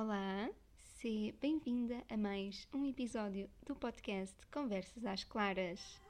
Olá, 0.00 0.48
seja 1.00 1.34
bem-vinda 1.40 2.04
a 2.08 2.16
mais 2.16 2.68
um 2.72 2.88
episódio 2.88 3.50
do 3.66 3.74
podcast 3.74 4.36
Conversas 4.46 5.04
às 5.04 5.24
Claras. 5.24 6.00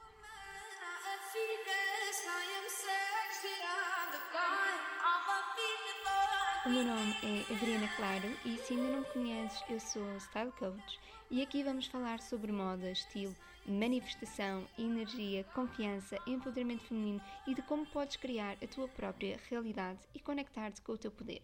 O 6.67 6.69
meu 6.69 6.85
nome 6.85 7.15
é 7.23 7.51
Adriana 7.55 7.89
Claro 7.97 8.29
e 8.45 8.59
se 8.59 8.75
ainda 8.75 8.93
não 8.93 9.01
me 9.01 9.07
conheces, 9.07 9.65
eu 9.71 9.81
sou 9.81 10.21
Style 10.21 10.53
Coach 10.53 11.01
e 11.31 11.41
aqui 11.41 11.63
vamos 11.63 11.87
falar 11.87 12.21
sobre 12.21 12.53
moda, 12.53 12.91
estilo, 12.91 13.35
manifestação, 13.67 14.67
energia, 14.79 15.45
confiança, 15.55 16.19
empoderamento 16.27 16.85
feminino 16.85 17.23
e 17.47 17.55
de 17.55 17.63
como 17.63 17.87
podes 17.87 18.17
criar 18.17 18.59
a 18.63 18.67
tua 18.67 18.87
própria 18.87 19.41
realidade 19.49 20.01
e 20.15 20.21
conectar-te 20.21 20.83
com 20.83 20.93
o 20.93 20.99
teu 20.99 21.11
poder. 21.11 21.41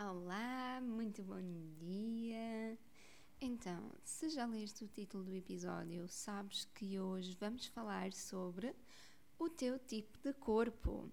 Olá, 0.00 0.80
muito 0.80 1.22
bom 1.22 1.40
dia! 1.78 2.78
Então, 3.38 3.92
se 4.02 4.30
já 4.30 4.46
leste 4.46 4.84
o 4.84 4.88
título 4.88 5.22
do 5.22 5.34
episódio, 5.34 6.08
sabes 6.08 6.64
que 6.74 6.98
hoje 6.98 7.36
vamos 7.38 7.66
falar 7.66 8.12
sobre 8.14 8.74
o 9.38 9.50
teu 9.50 9.78
tipo 9.78 10.18
de 10.18 10.32
corpo. 10.32 11.12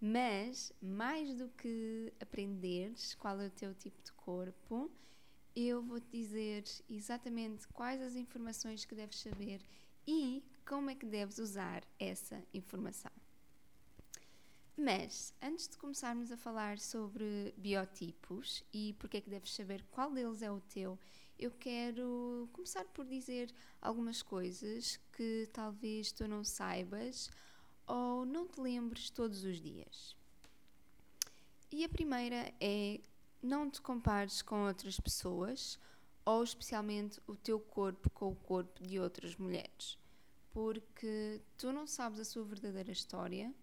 Mas, 0.00 0.72
mais 0.80 1.34
do 1.34 1.48
que 1.48 2.12
aprenderes 2.20 3.16
qual 3.16 3.40
é 3.40 3.48
o 3.48 3.50
teu 3.50 3.74
tipo 3.74 4.00
de 4.02 4.12
corpo, 4.12 4.90
eu 5.54 5.82
vou-te 5.82 6.08
dizer 6.10 6.64
exatamente 6.88 7.66
quais 7.68 8.00
as 8.00 8.14
informações 8.14 8.84
que 8.84 8.94
deves 8.94 9.18
saber 9.18 9.60
e 10.06 10.42
como 10.64 10.88
é 10.88 10.94
que 10.94 11.04
deves 11.04 11.38
usar 11.38 11.82
essa 11.98 12.42
informação. 12.54 13.23
Mas, 14.76 15.32
antes 15.40 15.68
de 15.68 15.76
começarmos 15.78 16.32
a 16.32 16.36
falar 16.36 16.78
sobre 16.80 17.54
biotipos 17.56 18.64
e 18.72 18.92
porque 18.98 19.18
é 19.18 19.20
que 19.20 19.30
deves 19.30 19.54
saber 19.54 19.84
qual 19.90 20.10
deles 20.10 20.42
é 20.42 20.50
o 20.50 20.60
teu, 20.60 20.98
eu 21.38 21.52
quero 21.52 22.48
começar 22.52 22.84
por 22.86 23.04
dizer 23.04 23.52
algumas 23.80 24.20
coisas 24.20 24.98
que 25.12 25.48
talvez 25.52 26.10
tu 26.10 26.26
não 26.26 26.42
saibas 26.42 27.30
ou 27.86 28.24
não 28.24 28.48
te 28.48 28.60
lembres 28.60 29.10
todos 29.10 29.44
os 29.44 29.60
dias. 29.60 30.16
E 31.70 31.84
a 31.84 31.88
primeira 31.88 32.52
é 32.60 33.00
não 33.42 33.70
te 33.70 33.80
compares 33.80 34.42
com 34.42 34.66
outras 34.66 34.98
pessoas 34.98 35.78
ou 36.24 36.42
especialmente 36.42 37.20
o 37.26 37.36
teu 37.36 37.60
corpo 37.60 38.10
com 38.10 38.30
o 38.30 38.36
corpo 38.36 38.82
de 38.82 38.98
outras 38.98 39.36
mulheres, 39.36 39.98
porque 40.52 41.40
tu 41.58 41.72
não 41.72 41.86
sabes 41.86 42.18
a 42.18 42.24
sua 42.24 42.44
verdadeira 42.44 42.90
história, 42.90 43.54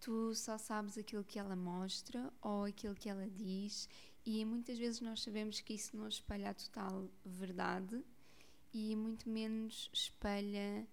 tu 0.00 0.34
só 0.34 0.56
sabes 0.56 0.96
aquilo 0.96 1.24
que 1.24 1.38
ela 1.38 1.54
mostra 1.54 2.32
ou 2.40 2.64
aquilo 2.64 2.94
que 2.94 3.08
ela 3.08 3.28
diz, 3.28 3.88
e 4.24 4.44
muitas 4.44 4.78
vezes 4.78 5.00
nós 5.00 5.22
sabemos 5.22 5.60
que 5.60 5.74
isso 5.74 5.96
não 5.96 6.08
espelha 6.08 6.50
a 6.50 6.54
total 6.54 7.08
verdade 7.24 8.02
e 8.72 8.94
muito 8.96 9.28
menos 9.28 9.90
espelha 9.92 10.86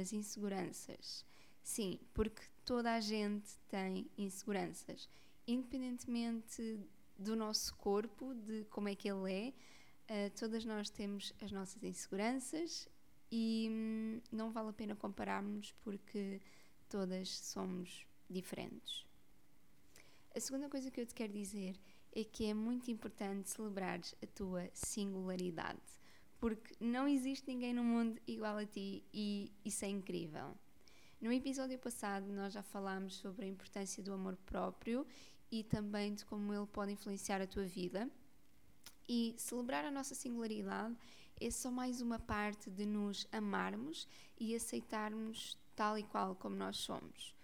as 0.00 0.12
inseguranças. 0.12 1.24
Sim, 1.62 1.98
porque 2.14 2.42
toda 2.64 2.94
a 2.94 3.00
gente 3.00 3.58
tem 3.68 4.08
inseguranças, 4.16 5.08
independentemente 5.46 6.78
do 7.18 7.34
nosso 7.34 7.74
corpo, 7.76 8.34
de 8.34 8.64
como 8.70 8.88
é 8.88 8.94
que 8.94 9.10
ele 9.10 9.32
é, 9.32 10.28
uh, 10.28 10.30
todas 10.38 10.64
nós 10.64 10.88
temos 10.90 11.32
as 11.40 11.50
nossas 11.50 11.82
inseguranças 11.82 12.88
e 13.30 13.68
hum, 13.70 14.20
não 14.30 14.50
vale 14.50 14.70
a 14.70 14.72
pena 14.72 14.94
compararmos 14.94 15.74
porque 15.82 16.40
todas 16.88 17.28
somos 17.28 18.06
diferentes. 18.28 19.04
A 20.34 20.40
segunda 20.40 20.68
coisa 20.68 20.90
que 20.90 21.00
eu 21.00 21.06
te 21.06 21.14
quero 21.14 21.32
dizer 21.32 21.76
é 22.14 22.24
que 22.24 22.46
é 22.46 22.54
muito 22.54 22.90
importante 22.90 23.50
celebrares 23.50 24.14
a 24.22 24.26
tua 24.26 24.68
singularidade, 24.72 25.80
porque 26.38 26.74
não 26.80 27.06
existe 27.06 27.46
ninguém 27.46 27.72
no 27.72 27.84
mundo 27.84 28.20
igual 28.26 28.56
a 28.56 28.66
ti 28.66 29.02
e 29.12 29.50
isso 29.64 29.84
é 29.84 29.88
incrível. 29.88 30.56
No 31.20 31.32
episódio 31.32 31.78
passado, 31.78 32.26
nós 32.32 32.52
já 32.52 32.62
falámos 32.62 33.16
sobre 33.16 33.46
a 33.46 33.48
importância 33.48 34.02
do 34.02 34.12
amor 34.12 34.36
próprio 34.44 35.06
e 35.50 35.62
também 35.62 36.14
de 36.14 36.24
como 36.24 36.52
ele 36.52 36.66
pode 36.66 36.92
influenciar 36.92 37.40
a 37.40 37.46
tua 37.46 37.64
vida. 37.64 38.10
E 39.08 39.34
celebrar 39.38 39.84
a 39.84 39.90
nossa 39.90 40.14
singularidade 40.14 40.96
é 41.40 41.50
só 41.50 41.70
mais 41.70 42.00
uma 42.00 42.18
parte 42.18 42.70
de 42.70 42.84
nos 42.84 43.26
amarmos 43.30 44.08
e 44.38 44.54
aceitarmos 44.54 45.56
tal 45.74 45.98
e 45.98 46.02
qual 46.02 46.34
como 46.34 46.56
nós 46.56 46.78
somos. 46.78 47.35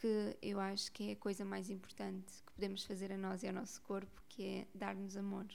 Que 0.00 0.36
eu 0.40 0.58
acho 0.58 0.90
que 0.92 1.10
é 1.10 1.12
a 1.12 1.16
coisa 1.16 1.44
mais 1.44 1.70
importante 1.70 2.42
que 2.46 2.52
podemos 2.52 2.82
fazer 2.84 3.12
a 3.12 3.18
nós 3.18 3.42
e 3.42 3.48
ao 3.48 3.52
nosso 3.52 3.80
corpo, 3.82 4.22
que 4.28 4.42
é 4.42 4.66
dar-nos 4.74 5.16
amor. 5.16 5.46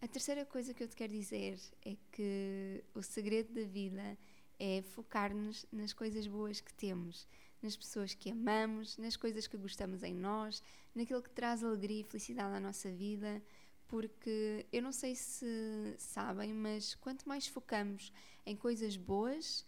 A 0.00 0.06
terceira 0.06 0.44
coisa 0.44 0.72
que 0.72 0.84
eu 0.84 0.88
te 0.88 0.94
quero 0.94 1.12
dizer 1.12 1.58
é 1.84 1.96
que 2.12 2.84
o 2.94 3.02
segredo 3.02 3.52
da 3.52 3.64
vida 3.66 4.16
é 4.58 4.82
focar-nos 4.82 5.66
nas 5.72 5.92
coisas 5.92 6.26
boas 6.26 6.60
que 6.60 6.72
temos, 6.72 7.26
nas 7.62 7.76
pessoas 7.76 8.14
que 8.14 8.30
amamos, 8.30 8.96
nas 8.98 9.16
coisas 9.16 9.46
que 9.46 9.56
gostamos 9.56 10.02
em 10.02 10.14
nós, 10.14 10.62
naquilo 10.94 11.22
que 11.22 11.30
traz 11.30 11.64
alegria 11.64 12.00
e 12.00 12.04
felicidade 12.04 12.54
à 12.54 12.60
nossa 12.60 12.90
vida, 12.90 13.42
porque 13.88 14.66
eu 14.72 14.82
não 14.82 14.92
sei 14.92 15.14
se 15.14 15.94
sabem, 15.98 16.52
mas 16.52 16.94
quanto 16.94 17.28
mais 17.28 17.46
focamos 17.46 18.12
em 18.44 18.56
coisas 18.56 18.96
boas, 18.96 19.66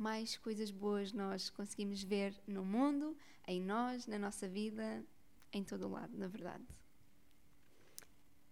mais 0.00 0.38
coisas 0.38 0.70
boas 0.70 1.12
nós 1.12 1.50
conseguimos 1.50 2.02
ver 2.02 2.34
no 2.46 2.64
mundo, 2.64 3.14
em 3.46 3.60
nós, 3.60 4.06
na 4.06 4.18
nossa 4.18 4.48
vida, 4.48 5.04
em 5.52 5.62
todo 5.62 5.86
o 5.86 5.90
lado, 5.90 6.16
na 6.16 6.26
verdade. 6.26 6.64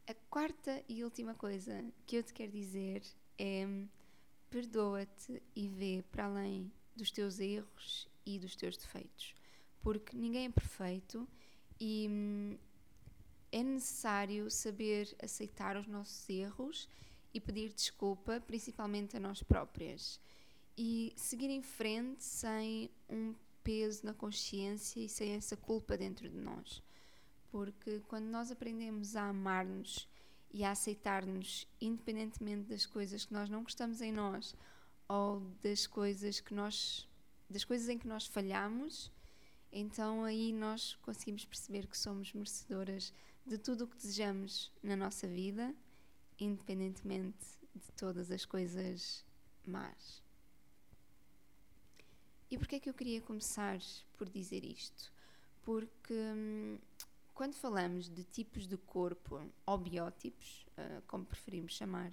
A 0.06 0.14
quarta 0.28 0.84
e 0.86 1.03
última 1.03 1.34
coisa 1.34 1.84
que 2.06 2.16
eu 2.16 2.22
te 2.22 2.34
quero 2.34 2.53
dizer 2.53 3.03
é 3.38 3.66
perdoa-te 4.50 5.42
e 5.56 5.69
vê 5.69 6.04
para 6.10 6.26
além 6.26 6.70
dos 6.94 7.10
teus 7.10 7.41
erros 7.41 8.09
e 8.26 8.38
dos 8.38 8.54
teus 8.54 8.76
defeitos, 8.76 9.34
porque 9.82 10.16
ninguém 10.16 10.47
é 10.47 10.50
perfeito 10.50 11.26
e 11.80 12.06
hum, 12.10 12.59
é 13.50 13.62
necessário 13.62 14.50
saber 14.50 15.16
aceitar 15.22 15.76
os 15.76 15.86
nossos 15.86 16.28
erros 16.28 16.88
e 17.32 17.41
pedir 17.41 17.72
desculpa, 17.72 18.41
principalmente 18.41 19.16
a 19.16 19.20
nós 19.20 19.42
próprias, 19.42 20.20
e 20.81 21.12
seguir 21.16 21.50
em 21.50 21.61
frente 21.61 22.22
sem 22.22 22.89
um 23.11 23.34
peso 23.65 24.06
na 24.06 24.15
consciência 24.15 25.00
e 25.00 25.09
sem 25.09 25.33
essa 25.33 25.56
culpa 25.56 25.99
dentro 25.99 26.28
de 26.28 26.39
nós. 26.39 26.81
Porque 27.50 27.99
quando 28.06 28.27
nós 28.27 28.53
aprendemos 28.53 29.16
a 29.16 29.28
amar-nos 29.28 30.09
e 30.53 30.62
a 30.62 30.71
aceitar-nos 30.71 31.66
independentemente 31.81 32.69
das 32.69 32.87
coisas 32.87 33.25
que 33.25 33.33
nós 33.33 33.50
não 33.50 33.65
gostamos 33.65 34.00
em 34.00 34.12
nós 34.12 34.55
ou 35.09 35.41
das 35.61 35.84
coisas 35.84 36.39
que 36.39 36.55
nós 36.55 37.09
das 37.50 37.65
coisas 37.65 37.89
em 37.89 37.99
que 37.99 38.06
nós 38.06 38.27
falhamos, 38.27 39.10
então 39.72 40.22
aí 40.22 40.53
nós 40.53 40.95
conseguimos 40.97 41.45
perceber 41.45 41.87
que 41.87 41.99
somos 41.99 42.33
merecedoras 42.33 43.12
de 43.45 43.59
tudo 43.59 43.84
o 43.84 43.89
que 43.89 43.97
desejamos 43.97 44.71
na 44.83 44.95
nossa 44.95 45.27
vida, 45.27 45.75
independentemente 46.39 47.47
de 47.75 47.91
todas 47.97 48.31
as 48.31 48.45
coisas 48.45 49.25
más. 49.66 50.28
E 52.50 52.56
porquê 52.56 52.76
é 52.76 52.81
que 52.81 52.88
eu 52.88 52.94
queria 52.94 53.20
começar 53.20 53.78
por 54.16 54.28
dizer 54.28 54.64
isto? 54.64 55.12
Porque 55.62 56.14
hum, 56.14 56.78
quando 57.34 57.54
falamos 57.54 58.09
de 58.09 58.25
tipos 58.25 58.66
de 58.66 58.76
corpo 58.76 59.41
ou 59.66 59.78
biótipos, 59.78 60.66
uh, 60.78 61.03
como 61.06 61.25
preferimos 61.25 61.75
chamar, 61.75 62.12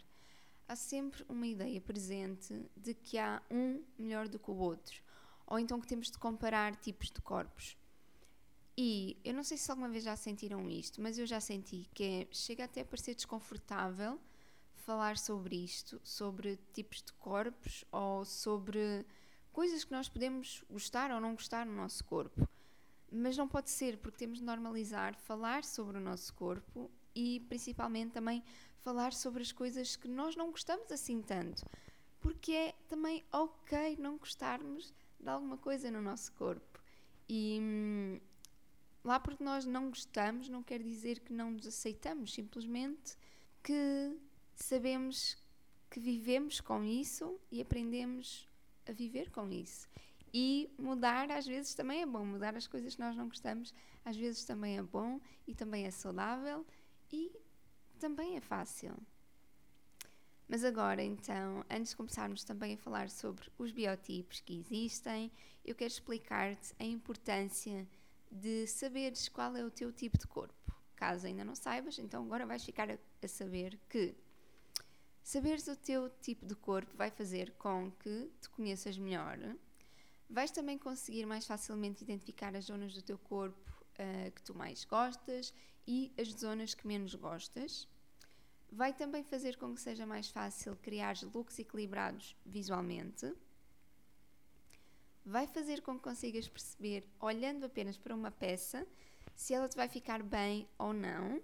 há 0.68 0.76
sempre 0.76 1.26
uma 1.30 1.48
ideia 1.48 1.80
presente 1.80 2.54
de 2.76 2.94
que 2.94 3.18
há 3.18 3.42
um 3.50 3.82
melhor 3.98 4.28
do 4.28 4.38
que 4.38 4.52
o 4.52 4.56
outro, 4.56 5.02
ou 5.48 5.58
então 5.58 5.80
que 5.80 5.88
temos 5.88 6.12
de 6.12 6.18
comparar 6.18 6.76
tipos 6.76 7.10
de 7.10 7.22
corpos. 7.22 7.78
E 8.78 9.16
eu 9.24 9.34
não 9.34 9.44
sei 9.44 9.58
se 9.58 9.72
alguma 9.72 9.88
vez 9.88 10.04
já 10.04 10.18
sentiram 10.18 10.70
isto, 10.70 11.02
mas 11.02 11.18
eu 11.18 11.26
já 11.26 11.40
senti 11.40 11.90
que 11.94 12.04
é, 12.04 12.28
chega 12.30 12.66
até 12.66 12.82
a 12.82 12.86
parecer 12.86 13.16
desconfortável 13.16 14.20
falar 14.76 15.18
sobre 15.18 15.56
isto, 15.56 16.00
sobre 16.04 16.60
tipos 16.74 17.02
de 17.02 17.14
corpos 17.14 17.86
ou 17.92 18.26
sobre 18.26 19.06
coisas 19.56 19.86
que 19.86 19.92
nós 19.94 20.10
podemos 20.10 20.66
gostar 20.70 21.12
ou 21.12 21.22
não 21.22 21.32
gostar 21.32 21.66
no 21.66 21.74
nosso 21.74 22.04
corpo. 22.04 22.46
Mas 23.10 23.38
não 23.38 23.48
pode 23.48 23.70
ser, 23.70 23.98
porque 24.00 24.18
temos 24.18 24.40
de 24.40 24.44
normalizar 24.44 25.16
falar 25.16 25.64
sobre 25.64 25.98
o 25.98 26.02
nosso 26.02 26.34
corpo 26.34 26.92
e 27.16 27.40
principalmente 27.48 28.12
também 28.12 28.44
falar 28.84 29.14
sobre 29.14 29.42
as 29.42 29.54
coisas 29.54 29.96
que 29.96 30.10
nós 30.10 30.36
não 30.36 30.52
gostamos 30.52 30.92
assim 30.92 31.22
tanto. 31.22 31.64
Porque 32.20 32.52
é 32.52 32.76
também 32.90 33.24
ok 33.32 33.96
não 33.98 34.18
gostarmos 34.18 34.94
de 35.18 35.30
alguma 35.30 35.58
coisa 35.58 35.90
no 35.90 36.02
nosso 36.02 36.34
corpo. 36.34 36.78
E 37.30 37.58
hum, 37.62 38.20
lá 39.06 39.22
porque 39.22 39.42
nós 39.42 39.66
não 39.66 39.88
gostamos, 39.88 40.50
não 40.50 40.64
quer 40.64 40.84
dizer 40.84 41.22
que 41.22 41.32
não 41.32 41.52
nos 41.52 41.66
aceitamos, 41.66 42.34
simplesmente 42.34 43.16
que 43.64 44.18
sabemos 44.54 45.38
que 45.90 45.98
vivemos 45.98 46.60
com 46.60 46.84
isso 46.84 47.40
e 47.50 47.62
aprendemos 47.62 48.50
a 48.88 48.92
viver 48.92 49.30
com 49.32 49.52
isso. 49.52 49.88
E 50.34 50.70
mudar 50.78 51.32
às 51.32 51.46
vezes 51.46 51.74
também 51.74 52.02
é 52.02 52.06
bom, 52.06 52.26
mudar 52.26 52.56
as 52.56 52.68
coisas 52.68 52.96
que 52.96 53.02
nós 53.02 53.16
não 53.16 53.28
gostamos 53.28 53.74
às 54.04 54.16
vezes 54.16 54.46
também 54.46 54.78
é 54.78 54.84
bom 54.84 55.20
e 55.48 55.56
também 55.56 55.86
é 55.86 55.92
saudável 55.92 56.66
e 57.12 57.32
também 58.00 58.38
é 58.38 58.42
fácil. 58.42 58.96
Mas 60.48 60.64
agora, 60.64 61.02
então, 61.02 61.66
antes 61.68 61.90
de 61.92 61.98
começarmos 61.98 62.44
também 62.44 62.76
a 62.76 62.78
falar 62.78 63.10
sobre 63.10 63.50
os 63.58 63.72
biotipos 63.72 64.42
que 64.42 64.60
existem, 64.60 65.32
eu 65.66 65.74
quero 65.74 65.92
explicar-te 65.92 66.76
a 66.78 66.84
importância 66.84 67.88
de 68.32 68.68
saberes 68.68 69.28
qual 69.28 69.56
é 69.56 69.64
o 69.64 69.72
teu 69.72 69.92
tipo 69.92 70.20
de 70.20 70.28
corpo. 70.28 70.54
Caso 70.96 71.26
ainda 71.26 71.44
não 71.44 71.56
saibas, 71.56 71.98
então 71.98 72.24
agora 72.24 72.46
vais 72.46 72.64
ficar 72.64 72.92
a, 72.92 72.98
a 73.24 73.28
saber 73.28 73.80
que 73.90 74.16
saberes 75.26 75.68
o 75.68 75.76
teu 75.76 76.08
tipo 76.22 76.46
de 76.46 76.54
corpo 76.54 76.96
vai 76.96 77.10
fazer 77.10 77.52
com 77.54 77.92
que 77.92 78.32
te 78.40 78.48
conheças 78.52 78.96
melhor. 78.96 79.40
Vais 80.30 80.52
também 80.52 80.78
conseguir 80.78 81.26
mais 81.26 81.48
facilmente 81.48 82.04
identificar 82.04 82.56
as 82.56 82.66
zonas 82.66 82.94
do 82.94 83.02
teu 83.02 83.18
corpo 83.18 83.60
uh, 84.00 84.32
que 84.32 84.44
tu 84.44 84.54
mais 84.54 84.86
gostas 84.86 85.52
e 85.88 86.14
as 86.16 86.28
zonas 86.30 86.76
que 86.76 86.86
menos 86.86 87.16
gostas. 87.16 87.88
Vai 88.72 88.94
também 88.94 89.24
fazer 89.24 89.58
com 89.58 89.74
que 89.74 89.82
seja 89.82 90.06
mais 90.06 90.30
fácil 90.30 90.76
criar 90.76 91.16
looks 91.34 91.58
equilibrados 91.58 92.36
visualmente. 92.46 93.34
Vai 95.26 95.48
fazer 95.48 95.82
com 95.82 95.96
que 95.96 96.04
consigas 96.04 96.48
perceber, 96.48 97.04
olhando 97.20 97.66
apenas 97.66 97.98
para 97.98 98.14
uma 98.14 98.30
peça, 98.30 98.88
se 99.36 99.56
ela 99.56 99.68
te 99.68 99.76
vai 99.76 99.90
ficar 99.90 100.22
bem 100.22 100.70
ou 100.78 100.94
não. 100.94 101.42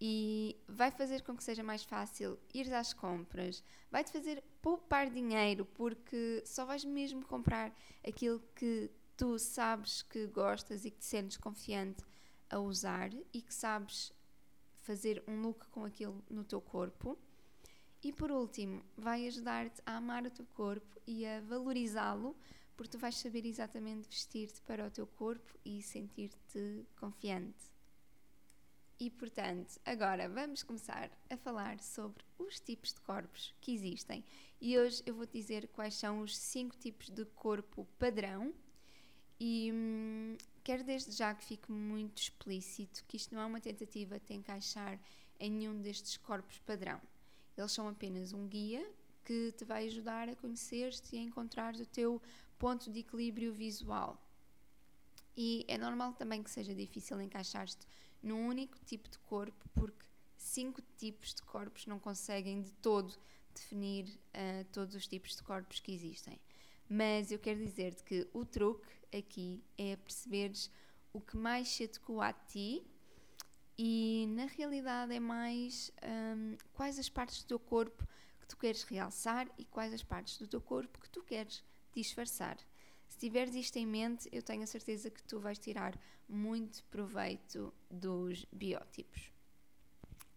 E 0.00 0.56
vai 0.68 0.90
fazer 0.90 1.22
com 1.22 1.36
que 1.36 1.42
seja 1.42 1.62
mais 1.62 1.82
fácil 1.82 2.38
ir 2.52 2.72
às 2.74 2.92
compras. 2.92 3.62
Vai-te 3.90 4.12
fazer 4.12 4.42
poupar 4.60 5.08
dinheiro, 5.08 5.64
porque 5.64 6.42
só 6.44 6.64
vais 6.66 6.84
mesmo 6.84 7.24
comprar 7.24 7.72
aquilo 8.06 8.42
que 8.54 8.90
tu 9.16 9.38
sabes 9.38 10.02
que 10.02 10.26
gostas 10.26 10.84
e 10.84 10.90
que 10.90 10.98
te 10.98 11.06
sentes 11.06 11.36
confiante 11.38 12.04
a 12.50 12.58
usar 12.58 13.10
e 13.32 13.40
que 13.40 13.54
sabes 13.54 14.12
fazer 14.82 15.22
um 15.26 15.40
look 15.40 15.66
com 15.70 15.84
aquilo 15.84 16.22
no 16.28 16.44
teu 16.44 16.60
corpo. 16.60 17.18
E 18.02 18.12
por 18.12 18.30
último, 18.30 18.84
vai 18.96 19.26
ajudar-te 19.26 19.82
a 19.84 19.96
amar 19.96 20.24
o 20.24 20.30
teu 20.30 20.46
corpo 20.54 21.00
e 21.06 21.26
a 21.26 21.40
valorizá-lo, 21.40 22.36
porque 22.76 22.92
tu 22.92 22.98
vais 22.98 23.16
saber 23.16 23.46
exatamente 23.46 24.08
vestir-te 24.08 24.60
para 24.62 24.86
o 24.86 24.90
teu 24.90 25.06
corpo 25.06 25.58
e 25.64 25.82
sentir-te 25.82 26.86
confiante. 27.00 27.75
E 28.98 29.10
portanto, 29.10 29.78
agora 29.84 30.28
vamos 30.28 30.62
começar 30.62 31.10
a 31.28 31.36
falar 31.36 31.80
sobre 31.80 32.24
os 32.38 32.58
tipos 32.60 32.94
de 32.94 33.00
corpos 33.00 33.54
que 33.60 33.72
existem. 33.72 34.24
E 34.60 34.78
hoje 34.78 35.02
eu 35.04 35.14
vou 35.14 35.26
te 35.26 35.32
dizer 35.32 35.68
quais 35.68 35.94
são 35.94 36.20
os 36.20 36.36
cinco 36.36 36.76
tipos 36.76 37.10
de 37.10 37.24
corpo 37.26 37.86
padrão. 37.98 38.54
E 39.38 39.70
hum, 39.72 40.36
Quero 40.66 40.82
desde 40.82 41.12
já 41.12 41.32
que 41.32 41.44
fique 41.44 41.70
muito 41.70 42.20
explícito 42.20 43.04
que 43.06 43.16
isto 43.16 43.32
não 43.32 43.40
é 43.40 43.46
uma 43.46 43.60
tentativa 43.60 44.18
de 44.18 44.34
encaixar 44.34 44.98
em 45.38 45.48
nenhum 45.48 45.80
destes 45.80 46.16
corpos 46.16 46.58
padrão. 46.58 47.00
Eles 47.56 47.70
são 47.70 47.86
apenas 47.86 48.32
um 48.32 48.48
guia 48.48 48.84
que 49.24 49.52
te 49.52 49.64
vai 49.64 49.86
ajudar 49.86 50.28
a 50.28 50.34
conhecer-te 50.34 51.14
e 51.14 51.20
a 51.20 51.22
encontrar 51.22 51.76
o 51.76 51.86
teu 51.86 52.20
ponto 52.58 52.90
de 52.90 52.98
equilíbrio 52.98 53.52
visual. 53.52 54.20
E 55.36 55.64
é 55.68 55.78
normal 55.78 56.14
também 56.14 56.42
que 56.42 56.50
seja 56.50 56.74
difícil 56.74 57.20
encaixar-te 57.20 57.86
num 58.22 58.46
único 58.46 58.78
tipo 58.84 59.08
de 59.08 59.18
corpo, 59.20 59.68
porque 59.74 60.04
cinco 60.36 60.82
tipos 60.96 61.34
de 61.34 61.42
corpos 61.42 61.86
não 61.86 61.98
conseguem 61.98 62.62
de 62.62 62.72
todo 62.74 63.14
definir 63.54 64.06
uh, 64.08 64.64
todos 64.72 64.94
os 64.94 65.06
tipos 65.06 65.34
de 65.34 65.42
corpos 65.42 65.80
que 65.80 65.92
existem. 65.92 66.38
Mas 66.88 67.32
eu 67.32 67.38
quero 67.38 67.58
dizer-te 67.58 68.04
que 68.04 68.28
o 68.32 68.44
truque 68.44 68.86
aqui 69.16 69.62
é 69.76 69.96
perceberes 69.96 70.70
o 71.12 71.20
que 71.20 71.36
mais 71.36 71.68
se 71.68 71.84
adequa 71.84 72.26
a 72.26 72.32
ti 72.32 72.86
e 73.78 74.26
na 74.30 74.46
realidade 74.46 75.14
é 75.14 75.20
mais 75.20 75.92
um, 76.02 76.56
quais 76.72 76.98
as 76.98 77.08
partes 77.08 77.42
do 77.42 77.46
teu 77.46 77.58
corpo 77.58 78.06
que 78.40 78.46
tu 78.46 78.56
queres 78.56 78.82
realçar 78.84 79.48
e 79.58 79.64
quais 79.64 79.92
as 79.92 80.02
partes 80.02 80.38
do 80.38 80.46
teu 80.46 80.60
corpo 80.60 81.00
que 81.00 81.10
tu 81.10 81.22
queres 81.22 81.64
disfarçar. 81.92 82.56
Se 83.08 83.18
tiveres 83.18 83.54
isto 83.54 83.76
em 83.76 83.86
mente, 83.86 84.28
eu 84.32 84.42
tenho 84.42 84.62
a 84.62 84.66
certeza 84.66 85.10
que 85.10 85.22
tu 85.22 85.40
vais 85.40 85.58
tirar 85.58 85.98
muito 86.28 86.84
proveito 86.84 87.72
dos 87.90 88.44
biótipos. 88.52 89.30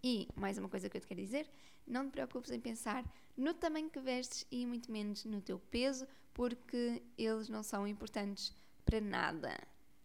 E 0.04 0.28
mais 0.36 0.58
uma 0.58 0.70
coisa 0.70 0.90
que 0.90 0.98
eu 0.98 1.02
te 1.02 1.08
quero 1.08 1.22
dizer: 1.22 1.50
não 1.86 2.08
te 2.08 2.12
preocupes 2.12 2.52
em 2.52 2.60
pensar 2.60 3.04
no 3.36 3.54
tamanho 3.54 3.90
que 3.90 4.00
vestes 4.00 4.46
e 4.52 4.66
muito 4.66 4.92
menos 4.92 5.26
no 5.26 5.42
teu 5.42 5.60
peso, 5.60 6.08
porque 6.34 7.02
eles 7.18 7.50
não 7.50 7.64
são 7.64 7.88
importantes 7.88 8.54
para 8.86 9.02
nada, 9.02 9.56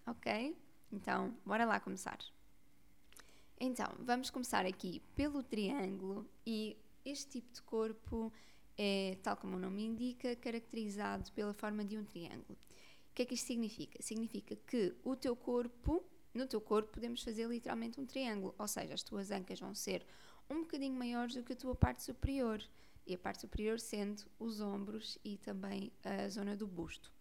ok? 0.07 0.57
Então, 0.91 1.37
bora 1.45 1.65
lá 1.65 1.81
começar. 1.81 2.19
Então, 3.59 3.87
vamos 4.01 4.31
começar 4.31 4.67
aqui 4.67 5.01
pelo 5.15 5.43
triângulo 5.43 6.29
e 6.47 6.77
este 7.05 7.41
tipo 7.41 7.53
de 7.53 7.63
corpo 7.63 8.33
é, 8.77 9.17
tal 9.23 9.37
como 9.37 9.57
o 9.57 9.59
nome 9.59 9.85
indica, 9.85 10.35
caracterizado 10.37 11.31
pela 11.33 11.55
forma 11.55 11.85
de 11.85 11.97
um 11.97 12.05
triângulo. 12.05 12.59
O 13.11 13.15
que 13.15 13.23
é 13.23 13.25
que 13.25 13.35
isto 13.35 13.47
significa? 13.47 14.03
Significa 14.03 14.57
que 14.67 14.95
o 15.05 15.15
teu 15.15 15.37
corpo, 15.37 16.05
no 16.35 16.47
teu 16.47 16.61
corpo 16.61 16.93
podemos 16.93 17.23
fazer 17.23 17.49
literalmente 17.49 18.01
um 18.01 18.07
triângulo, 18.07 18.55
ou 18.59 18.69
seja, 18.69 18.95
as 18.95 19.03
tuas 19.03 19.31
ancas 19.31 19.61
vão 19.61 19.75
ser 19.75 20.05
um 20.51 20.63
bocadinho 20.63 20.95
maiores 20.95 21.35
do 21.35 21.43
que 21.43 21.53
a 21.53 21.57
tua 21.57 21.75
parte 21.75 22.03
superior 22.03 22.63
e 23.07 23.15
a 23.15 23.19
parte 23.19 23.43
superior 23.43 23.79
sendo 23.79 24.25
os 24.39 24.61
ombros 24.61 25.19
e 25.25 25.37
também 25.39 25.93
a 26.03 26.29
zona 26.29 26.57
do 26.57 26.67
busto. 26.67 27.13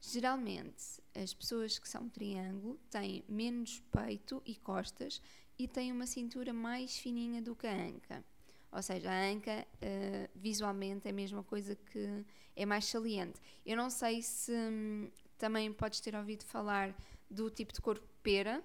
Geralmente, 0.00 1.02
as 1.14 1.32
pessoas 1.32 1.78
que 1.78 1.88
são 1.88 2.08
triângulo 2.08 2.78
têm 2.90 3.24
menos 3.28 3.82
peito 3.90 4.42
e 4.44 4.54
costas 4.54 5.20
e 5.58 5.66
têm 5.66 5.90
uma 5.90 6.06
cintura 6.06 6.52
mais 6.52 6.96
fininha 6.96 7.42
do 7.42 7.56
que 7.56 7.66
a 7.66 7.74
anca. 7.74 8.24
Ou 8.70 8.82
seja, 8.82 9.10
a 9.10 9.30
anca 9.30 9.66
uh, 9.66 10.30
visualmente 10.34 11.06
é 11.08 11.10
a 11.10 11.14
mesma 11.14 11.42
coisa 11.42 11.74
que 11.74 12.24
é 12.54 12.66
mais 12.66 12.84
saliente. 12.84 13.40
Eu 13.64 13.76
não 13.76 13.88
sei 13.88 14.22
se 14.22 14.52
hum, 14.52 15.10
também 15.38 15.72
podes 15.72 16.00
ter 16.00 16.14
ouvido 16.14 16.44
falar 16.44 16.94
do 17.30 17.50
tipo 17.50 17.72
de 17.72 17.80
corpo 17.80 18.06
pera. 18.26 18.60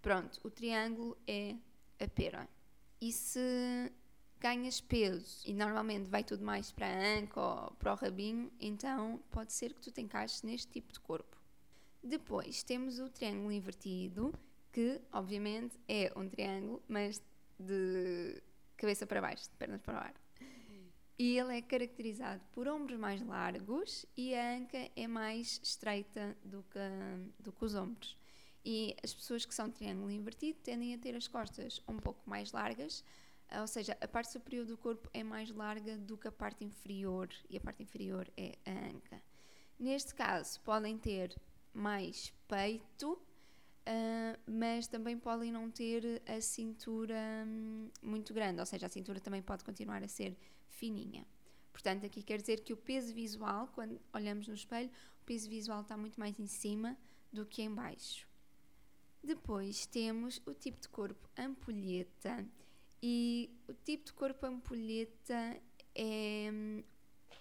Pronto, 0.00 0.40
o 0.42 0.50
triângulo 0.50 1.18
é 1.26 1.54
a 2.00 2.08
pera. 2.08 2.48
E 2.98 3.12
se 3.12 3.92
ganhas 4.40 4.80
peso 4.80 5.42
e 5.46 5.52
normalmente 5.52 6.08
vai 6.08 6.24
tudo 6.24 6.42
mais 6.42 6.72
para 6.72 6.86
a 6.86 7.18
anca 7.18 7.38
ou 7.38 7.70
para 7.72 7.92
o 7.92 7.94
rabinho, 7.94 8.50
então 8.58 9.22
pode 9.30 9.52
ser 9.52 9.74
que 9.74 9.82
tu 9.82 9.90
te 9.90 10.00
encaixes 10.00 10.42
neste 10.42 10.72
tipo 10.72 10.90
de 10.90 10.98
corpo. 10.98 11.36
Depois 12.02 12.62
temos 12.62 12.98
o 12.98 13.10
triângulo 13.10 13.52
invertido, 13.52 14.34
que 14.72 14.98
obviamente 15.12 15.78
é 15.86 16.10
um 16.16 16.26
triângulo, 16.26 16.82
mas 16.88 17.22
de 17.58 18.42
cabeça 18.78 19.06
para 19.06 19.20
baixo, 19.20 19.44
de 19.44 19.56
pernas 19.56 19.82
para 19.82 19.94
o 19.94 19.98
ar. 19.98 20.14
E 21.18 21.38
ele 21.38 21.58
é 21.58 21.62
caracterizado 21.62 22.42
por 22.52 22.66
ombros 22.66 22.98
mais 22.98 23.20
largos 23.20 24.06
e 24.16 24.34
a 24.34 24.56
anca 24.56 24.90
é 24.96 25.06
mais 25.06 25.60
estreita 25.62 26.34
do 26.42 26.64
que, 26.64 26.78
do 27.38 27.52
que 27.52 27.64
os 27.64 27.74
ombros. 27.74 28.21
E 28.64 28.96
as 29.02 29.12
pessoas 29.12 29.44
que 29.44 29.54
são 29.54 29.70
triângulo 29.70 30.10
invertido 30.10 30.58
tendem 30.62 30.94
a 30.94 30.98
ter 30.98 31.16
as 31.16 31.26
costas 31.26 31.82
um 31.88 31.96
pouco 31.98 32.20
mais 32.28 32.52
largas, 32.52 33.04
ou 33.60 33.66
seja, 33.66 33.96
a 34.00 34.08
parte 34.08 34.32
superior 34.32 34.64
do 34.64 34.76
corpo 34.76 35.10
é 35.12 35.22
mais 35.22 35.50
larga 35.50 35.98
do 35.98 36.16
que 36.16 36.28
a 36.28 36.32
parte 36.32 36.64
inferior 36.64 37.28
e 37.50 37.56
a 37.56 37.60
parte 37.60 37.82
inferior 37.82 38.30
é 38.36 38.56
a 38.64 38.70
anca. 38.70 39.22
Neste 39.78 40.14
caso, 40.14 40.60
podem 40.60 40.96
ter 40.96 41.36
mais 41.74 42.32
peito, 42.48 43.12
uh, 43.12 44.40
mas 44.46 44.86
também 44.86 45.18
podem 45.18 45.50
não 45.50 45.70
ter 45.70 46.22
a 46.26 46.40
cintura 46.40 47.44
um, 47.46 47.90
muito 48.00 48.32
grande, 48.32 48.60
ou 48.60 48.66
seja, 48.66 48.86
a 48.86 48.88
cintura 48.88 49.20
também 49.20 49.42
pode 49.42 49.64
continuar 49.64 50.02
a 50.02 50.08
ser 50.08 50.36
fininha. 50.68 51.26
Portanto, 51.72 52.06
aqui 52.06 52.22
quer 52.22 52.40
dizer 52.40 52.60
que 52.60 52.72
o 52.72 52.76
peso 52.76 53.12
visual, 53.12 53.68
quando 53.74 54.00
olhamos 54.12 54.46
no 54.46 54.54
espelho, 54.54 54.90
o 55.20 55.24
peso 55.24 55.48
visual 55.48 55.80
está 55.80 55.96
muito 55.96 56.18
mais 56.18 56.38
em 56.38 56.46
cima 56.46 56.96
do 57.32 57.44
que 57.44 57.62
em 57.62 57.74
baixo. 57.74 58.28
Depois 59.22 59.86
temos 59.86 60.42
o 60.44 60.52
tipo 60.52 60.80
de 60.80 60.88
corpo 60.88 61.28
ampulheta, 61.38 62.46
e 63.02 63.50
o 63.68 63.74
tipo 63.74 64.04
de 64.04 64.12
corpo 64.12 64.46
ampulheta 64.46 65.60
é 65.94 66.50
hum, 66.52 66.82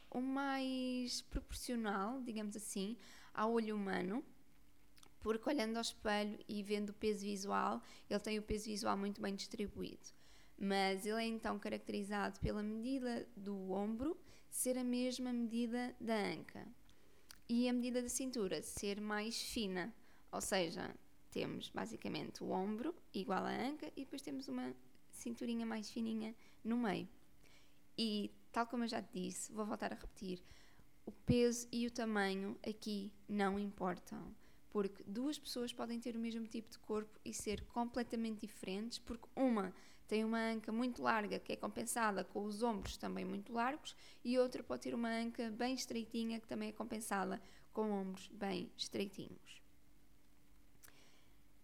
o 0.09 0.19
mais 0.19 1.21
proporcional, 1.21 2.21
digamos 2.21 2.55
assim, 2.55 2.97
ao 3.33 3.53
olho 3.53 3.75
humano, 3.75 4.23
porque 5.19 5.47
olhando 5.47 5.77
ao 5.77 5.81
espelho 5.81 6.39
e 6.47 6.63
vendo 6.63 6.89
o 6.89 6.93
peso 6.93 7.23
visual, 7.23 7.81
ele 8.09 8.19
tem 8.19 8.39
o 8.39 8.41
peso 8.41 8.65
visual 8.65 8.97
muito 8.97 9.21
bem 9.21 9.35
distribuído. 9.35 10.09
Mas 10.57 11.05
ele 11.05 11.21
é 11.21 11.25
então 11.25 11.59
caracterizado 11.59 12.39
pela 12.39 12.63
medida 12.63 13.27
do 13.35 13.71
ombro 13.71 14.19
ser 14.49 14.77
a 14.77 14.83
mesma 14.83 15.31
medida 15.31 15.95
da 15.99 16.15
anca 16.15 16.67
e 17.47 17.69
a 17.69 17.73
medida 17.73 18.01
da 18.01 18.09
cintura 18.09 18.61
ser 18.61 18.99
mais 18.99 19.41
fina, 19.41 19.93
ou 20.31 20.41
seja, 20.41 20.95
temos 21.31 21.69
basicamente 21.69 22.43
o 22.43 22.51
ombro 22.51 22.93
igual 23.13 23.43
à 23.43 23.51
anca 23.51 23.87
e 23.95 24.01
depois 24.01 24.21
temos 24.21 24.47
uma 24.47 24.73
cinturinha 25.11 25.65
mais 25.65 25.89
fininha 25.89 26.35
no 26.63 26.77
meio. 26.77 27.07
E, 27.97 28.31
tal 28.51 28.67
como 28.67 28.83
eu 28.83 28.87
já 28.87 29.01
te 29.01 29.09
disse, 29.13 29.51
vou 29.51 29.65
voltar 29.65 29.91
a 29.91 29.95
repetir: 29.95 30.43
o 31.05 31.11
peso 31.11 31.67
e 31.71 31.87
o 31.87 31.91
tamanho 31.91 32.57
aqui 32.67 33.11
não 33.27 33.57
importam, 33.57 34.35
porque 34.69 35.03
duas 35.03 35.39
pessoas 35.39 35.73
podem 35.73 35.99
ter 35.99 36.15
o 36.15 36.19
mesmo 36.19 36.45
tipo 36.45 36.69
de 36.69 36.79
corpo 36.79 37.19
e 37.23 37.33
ser 37.33 37.63
completamente 37.65 38.41
diferentes, 38.41 38.99
porque 38.99 39.27
uma 39.35 39.73
tem 40.07 40.25
uma 40.25 40.39
anca 40.39 40.73
muito 40.73 41.01
larga 41.01 41.39
que 41.39 41.53
é 41.53 41.55
compensada 41.55 42.25
com 42.25 42.43
os 42.43 42.61
ombros 42.61 42.97
também 42.97 43.23
muito 43.23 43.53
largos 43.53 43.95
e 44.25 44.37
outra 44.37 44.61
pode 44.61 44.81
ter 44.81 44.93
uma 44.93 45.07
anca 45.07 45.49
bem 45.51 45.73
estreitinha 45.73 46.37
que 46.37 46.47
também 46.47 46.67
é 46.67 46.73
compensada 46.73 47.41
com 47.71 47.89
ombros 47.89 48.27
bem 48.27 48.69
estreitinhos. 48.75 49.61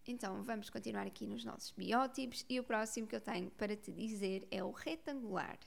Então 0.07 0.41
vamos 0.41 0.69
continuar 0.69 1.05
aqui 1.05 1.27
nos 1.27 1.43
nossos 1.43 1.71
biótipos 1.71 2.45
e 2.47 2.57
o 2.57 2.63
próximo 2.63 3.05
que 3.05 3.15
eu 3.15 3.19
tenho 3.19 3.51
para 3.51 3.75
te 3.75 3.91
dizer 3.91 4.47
é 4.49 4.63
o 4.63 4.71
retangular. 4.71 5.59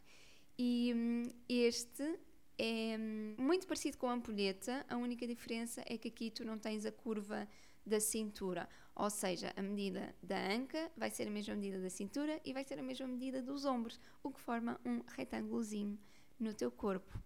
E 0.59 0.92
hum, 0.97 1.23
este 1.47 2.18
é 2.59 2.97
hum, 2.99 3.35
muito 3.38 3.66
parecido 3.66 3.99
com 3.99 4.09
a 4.09 4.14
ampulheta, 4.14 4.85
a 4.88 4.97
única 4.97 5.26
diferença 5.26 5.82
é 5.85 5.99
que 5.99 6.09
aqui 6.09 6.30
tu 6.30 6.42
não 6.42 6.59
tens 6.59 6.87
a 6.87 6.92
curva 6.92 7.47
da 7.85 8.00
cintura, 8.00 8.66
ou 8.94 9.11
seja, 9.11 9.52
a 9.56 9.62
medida 9.62 10.14
da 10.23 10.38
anca 10.52 10.90
vai 10.97 11.11
ser 11.11 11.28
a 11.28 11.30
mesma 11.30 11.54
medida 11.54 11.78
da 11.78 11.90
cintura 11.90 12.40
e 12.42 12.54
vai 12.54 12.64
ser 12.64 12.78
a 12.78 12.82
mesma 12.82 13.06
medida 13.06 13.42
dos 13.42 13.66
ombros, 13.66 14.00
o 14.23 14.30
que 14.30 14.40
forma 14.40 14.80
um 14.87 15.02
retângulozinho 15.16 15.99
no 16.38 16.54
teu 16.54 16.70
corpo. 16.70 17.18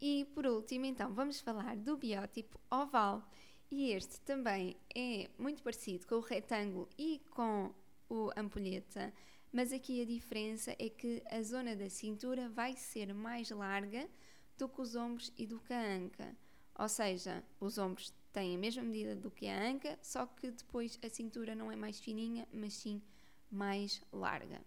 E 0.00 0.26
por 0.34 0.46
último, 0.46 0.84
então, 0.84 1.12
vamos 1.12 1.40
falar 1.40 1.76
do 1.76 1.96
biótipo 1.96 2.60
oval. 2.70 3.28
E 3.70 3.92
este 3.92 4.18
também 4.22 4.76
é 4.94 5.28
muito 5.38 5.62
parecido 5.62 6.06
com 6.06 6.14
o 6.16 6.20
retângulo 6.20 6.88
e 6.96 7.20
com 7.30 7.74
o 8.08 8.30
ampulheta, 8.34 9.12
mas 9.52 9.72
aqui 9.72 10.00
a 10.00 10.06
diferença 10.06 10.74
é 10.78 10.88
que 10.88 11.22
a 11.30 11.42
zona 11.42 11.76
da 11.76 11.90
cintura 11.90 12.48
vai 12.48 12.74
ser 12.76 13.12
mais 13.12 13.50
larga 13.50 14.08
do 14.56 14.68
que 14.68 14.80
os 14.80 14.96
ombros 14.96 15.30
e 15.36 15.46
do 15.46 15.60
que 15.60 15.72
a 15.74 15.96
anca. 15.96 16.34
Ou 16.78 16.88
seja, 16.88 17.44
os 17.60 17.76
ombros 17.76 18.12
têm 18.32 18.54
a 18.54 18.58
mesma 18.58 18.82
medida 18.82 19.14
do 19.14 19.30
que 19.30 19.46
a 19.46 19.68
anca, 19.68 19.98
só 20.02 20.24
que 20.24 20.50
depois 20.50 20.98
a 21.04 21.08
cintura 21.10 21.54
não 21.54 21.70
é 21.70 21.76
mais 21.76 22.00
fininha, 22.00 22.48
mas 22.50 22.72
sim 22.72 23.02
mais 23.50 24.00
larga. 24.10 24.62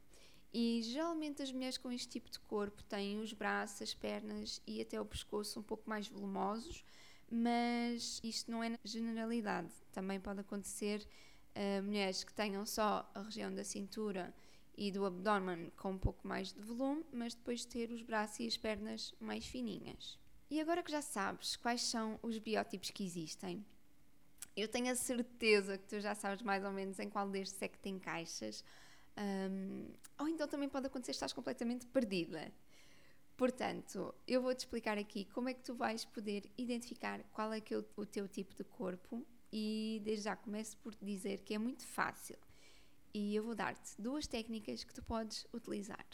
E 0.53 0.81
geralmente 0.84 1.41
as 1.41 1.51
mulheres 1.51 1.77
com 1.77 1.91
este 1.91 2.08
tipo 2.08 2.29
de 2.29 2.39
corpo 2.39 2.84
têm 2.84 3.20
os 3.20 3.34
braços, 3.34 3.81
as 3.81 3.93
pernas 3.93 4.62
e 4.67 4.81
até 4.81 5.00
o 5.00 5.05
pescoço 5.05 5.60
um 5.60 5.63
pouco 5.63 5.89
mais 5.89 6.08
volumosos, 6.08 6.84
mas 7.31 8.19
isto 8.23 8.51
não 8.51 8.63
é 8.63 8.77
generalidade. 8.83 9.69
Também 9.91 10.19
pode 10.19 10.41
acontecer 10.41 11.07
uh, 11.55 11.81
mulheres 11.83 12.23
que 12.23 12.33
tenham 12.33 12.65
só 12.65 13.09
a 13.15 13.21
região 13.21 13.53
da 13.53 13.63
cintura 13.63 14.33
e 14.77 14.91
do 14.91 15.05
abdômen 15.05 15.71
com 15.77 15.91
um 15.91 15.97
pouco 15.97 16.27
mais 16.27 16.51
de 16.51 16.61
volume, 16.61 17.05
mas 17.11 17.33
depois 17.33 17.65
ter 17.65 17.91
os 17.91 18.01
braços 18.01 18.39
e 18.39 18.47
as 18.47 18.57
pernas 18.57 19.13
mais 19.19 19.45
fininhas. 19.45 20.19
E 20.50 20.59
agora 20.59 20.83
que 20.83 20.91
já 20.91 21.01
sabes 21.01 21.55
quais 21.55 21.81
são 21.81 22.19
os 22.21 22.38
biótipos 22.38 22.89
que 22.91 23.05
existem, 23.05 23.65
eu 24.55 24.67
tenho 24.67 24.91
a 24.91 24.95
certeza 24.95 25.77
que 25.77 25.88
tu 25.88 26.00
já 26.01 26.13
sabes 26.13 26.41
mais 26.41 26.63
ou 26.65 26.71
menos 26.71 27.00
em 27.00 27.09
qual 27.09 27.29
destes 27.29 27.61
é 27.61 27.67
que 27.67 27.79
te 27.79 27.89
encaixas. 27.89 28.63
Um, 29.17 29.88
ou 30.19 30.27
então 30.27 30.47
também 30.47 30.67
pode 30.67 30.88
acontecer 30.88 31.11
que 31.11 31.15
estás 31.15 31.33
completamente 31.33 31.85
perdida. 31.88 32.51
Portanto, 33.41 34.13
eu 34.27 34.39
vou-te 34.39 34.60
explicar 34.60 35.00
aqui 35.00 35.25
como 35.25 35.50
é 35.50 35.55
que 35.55 35.63
tu 35.63 35.74
vais 35.74 36.05
poder 36.05 36.48
identificar 36.60 37.24
qual 37.33 37.51
é 37.51 37.60
que 37.60 37.74
é 37.74 37.83
o, 37.98 38.05
teu 38.05 38.27
tipo 38.27 38.53
de 38.53 38.63
corpo 38.63 39.25
e 39.51 40.00
desde 40.03 40.25
já 40.25 40.36
começo 40.36 40.77
por 40.77 40.93
te 40.93 41.03
dizer 41.03 41.39
que 41.39 41.55
é 41.55 41.57
muito 41.57 41.83
fácil. 41.88 42.38
E 43.12 43.36
eu 43.36 43.41
vou 43.41 43.55
dar-te 43.55 44.00
duas 44.00 44.27
técnicas 44.27 44.83
que 44.83 44.93
tu 44.93 45.01
podes 45.01 45.48
utilizar. 45.51 46.05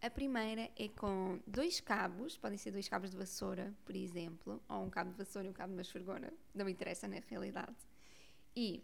A 0.00 0.08
primeira 0.08 0.70
é 0.74 0.88
com 0.88 1.38
dois 1.46 1.80
cabos, 1.80 2.38
podem 2.38 2.56
ser 2.56 2.70
dois 2.70 2.88
cabos 2.88 3.10
de 3.10 3.16
vassoura, 3.18 3.74
por 3.84 3.94
exemplo, 3.94 4.62
ou 4.70 4.84
um 4.84 4.88
cabo 4.88 5.10
de 5.10 5.18
vassoura 5.18 5.46
e 5.46 5.50
um 5.50 5.52
cabo 5.52 5.72
de 5.72 5.76
masfregona, 5.76 6.32
não 6.54 6.64
me 6.64 6.72
interessa 6.72 7.06
na 7.06 7.20
realidade. 7.28 7.76
E 8.56 8.82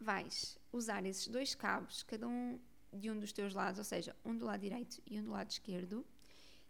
vais 0.00 0.58
usar 0.72 1.06
esses 1.06 1.28
dois 1.28 1.54
cabos, 1.54 2.02
cada 2.02 2.26
um 2.26 2.58
de 2.92 3.08
um 3.08 3.20
dos 3.20 3.32
teus 3.32 3.54
lados, 3.54 3.78
ou 3.78 3.84
seja, 3.84 4.16
um 4.24 4.36
do 4.36 4.44
lado 4.46 4.62
direito 4.62 5.00
e 5.06 5.20
um 5.20 5.22
do 5.22 5.30
lado 5.30 5.48
esquerdo, 5.48 6.04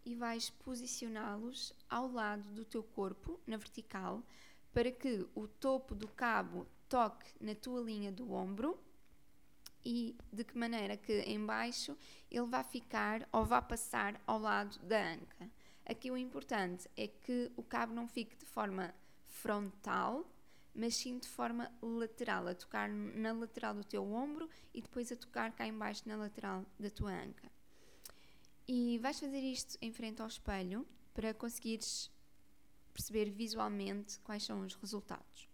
e 0.07 0.15
vais 0.15 0.49
posicioná-los 0.49 1.73
ao 1.89 2.09
lado 2.09 2.49
do 2.53 2.63
teu 2.63 2.81
corpo, 2.81 3.37
na 3.45 3.57
vertical, 3.57 4.23
para 4.71 4.89
que 4.89 5.27
o 5.35 5.49
topo 5.49 5.93
do 5.93 6.07
cabo 6.07 6.65
toque 6.87 7.29
na 7.41 7.53
tua 7.53 7.81
linha 7.81 8.09
do 8.09 8.31
ombro 8.31 8.79
e 9.83 10.15
de 10.31 10.45
que 10.45 10.57
maneira 10.57 10.95
que 10.95 11.23
embaixo 11.29 11.97
ele 12.31 12.45
vai 12.45 12.63
ficar 12.63 13.27
ou 13.33 13.43
vai 13.43 13.61
passar 13.61 14.21
ao 14.25 14.39
lado 14.39 14.79
da 14.79 15.11
anca. 15.11 15.51
Aqui 15.85 16.09
o 16.09 16.15
importante 16.15 16.89
é 16.95 17.07
que 17.07 17.51
o 17.57 17.63
cabo 17.63 17.93
não 17.93 18.07
fique 18.07 18.37
de 18.37 18.45
forma 18.45 18.95
frontal, 19.27 20.25
mas 20.73 20.95
sim 20.95 21.19
de 21.19 21.27
forma 21.27 21.69
lateral, 21.81 22.47
a 22.47 22.55
tocar 22.55 22.87
na 22.87 23.33
lateral 23.33 23.73
do 23.73 23.83
teu 23.83 24.09
ombro 24.09 24.49
e 24.73 24.81
depois 24.81 25.11
a 25.11 25.17
tocar 25.17 25.51
cá 25.51 25.67
embaixo 25.67 26.07
na 26.07 26.15
lateral 26.15 26.65
da 26.79 26.89
tua 26.89 27.11
anca. 27.11 27.56
E 28.67 28.97
vais 28.99 29.17
fazer 29.17 29.39
isto 29.39 29.77
em 29.81 29.93
frente 29.93 30.21
ao 30.21 30.27
espelho 30.27 30.85
para 31.13 31.33
conseguires 31.33 32.11
perceber 32.93 33.29
visualmente 33.29 34.19
quais 34.19 34.43
são 34.43 34.61
os 34.61 34.75
resultados. 34.75 35.47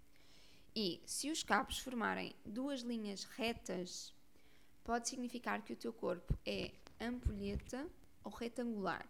E 0.75 1.00
se 1.05 1.29
os 1.29 1.43
cabos 1.43 1.77
formarem 1.77 2.34
duas 2.43 2.82
linhas 2.82 3.25
retas 3.25 4.12
pode 4.84 5.08
significar 5.08 5.62
que 5.62 5.74
o 5.74 5.75
teu 5.75 5.93
corpo 5.93 6.36
é 6.43 6.72
ampulheta 7.00 7.88
ou 8.24 8.32
retangular. 8.32 9.08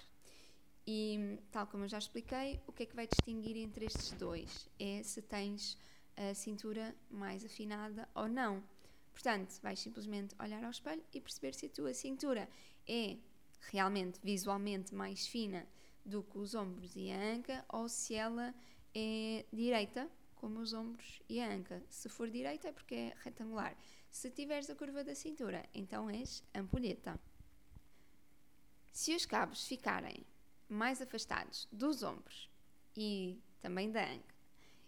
E, 0.85 1.39
tal 1.49 1.65
como 1.67 1.85
eu 1.85 1.87
já 1.87 1.97
expliquei, 1.97 2.59
o 2.67 2.73
que 2.73 2.83
é 2.83 2.85
que 2.85 2.95
vai 2.95 3.07
distinguir 3.07 3.55
entre 3.55 3.85
estes 3.85 4.11
dois? 4.11 4.67
É 4.77 5.01
se 5.01 5.21
tens 5.21 5.77
a 6.17 6.33
cintura 6.33 6.93
mais 7.09 7.45
afinada 7.45 8.09
ou 8.13 8.27
não. 8.27 8.61
Portanto, 9.13 9.57
vais 9.61 9.79
simplesmente 9.79 10.35
olhar 10.41 10.61
ao 10.61 10.71
espelho 10.71 11.03
e 11.13 11.21
perceber 11.21 11.53
se 11.53 11.67
a 11.67 11.69
tua 11.69 11.93
cintura 11.93 12.49
é 12.85 13.17
realmente 13.71 14.19
visualmente 14.23 14.93
mais 14.93 15.27
fina 15.27 15.67
do 16.05 16.23
que 16.23 16.37
os 16.37 16.53
ombros 16.53 16.95
e 16.95 17.11
a 17.11 17.19
anca 17.19 17.65
ou 17.69 17.87
se 17.87 18.15
ela 18.15 18.53
é 18.93 19.45
direita, 19.51 20.09
como 20.35 20.59
os 20.59 20.73
ombros 20.73 21.21
e 21.29 21.39
a 21.39 21.49
anca. 21.49 21.81
Se 21.89 22.09
for 22.09 22.29
direita 22.29 22.67
é 22.67 22.71
porque 22.71 22.95
é 22.95 23.13
retangular. 23.23 23.75
Se 24.11 24.29
tiveres 24.29 24.69
a 24.69 24.75
curva 24.75 25.03
da 25.03 25.15
cintura, 25.15 25.67
então 25.73 26.09
és 26.09 26.43
ampulheta. 26.53 27.19
Se 28.91 29.15
os 29.15 29.25
cabos 29.25 29.65
ficarem 29.65 30.25
mais 30.69 31.01
afastados 31.01 31.67
dos 31.71 32.03
ombros 32.03 32.49
e 32.95 33.41
também 33.61 33.91
da 33.91 34.03
anca 34.03 34.35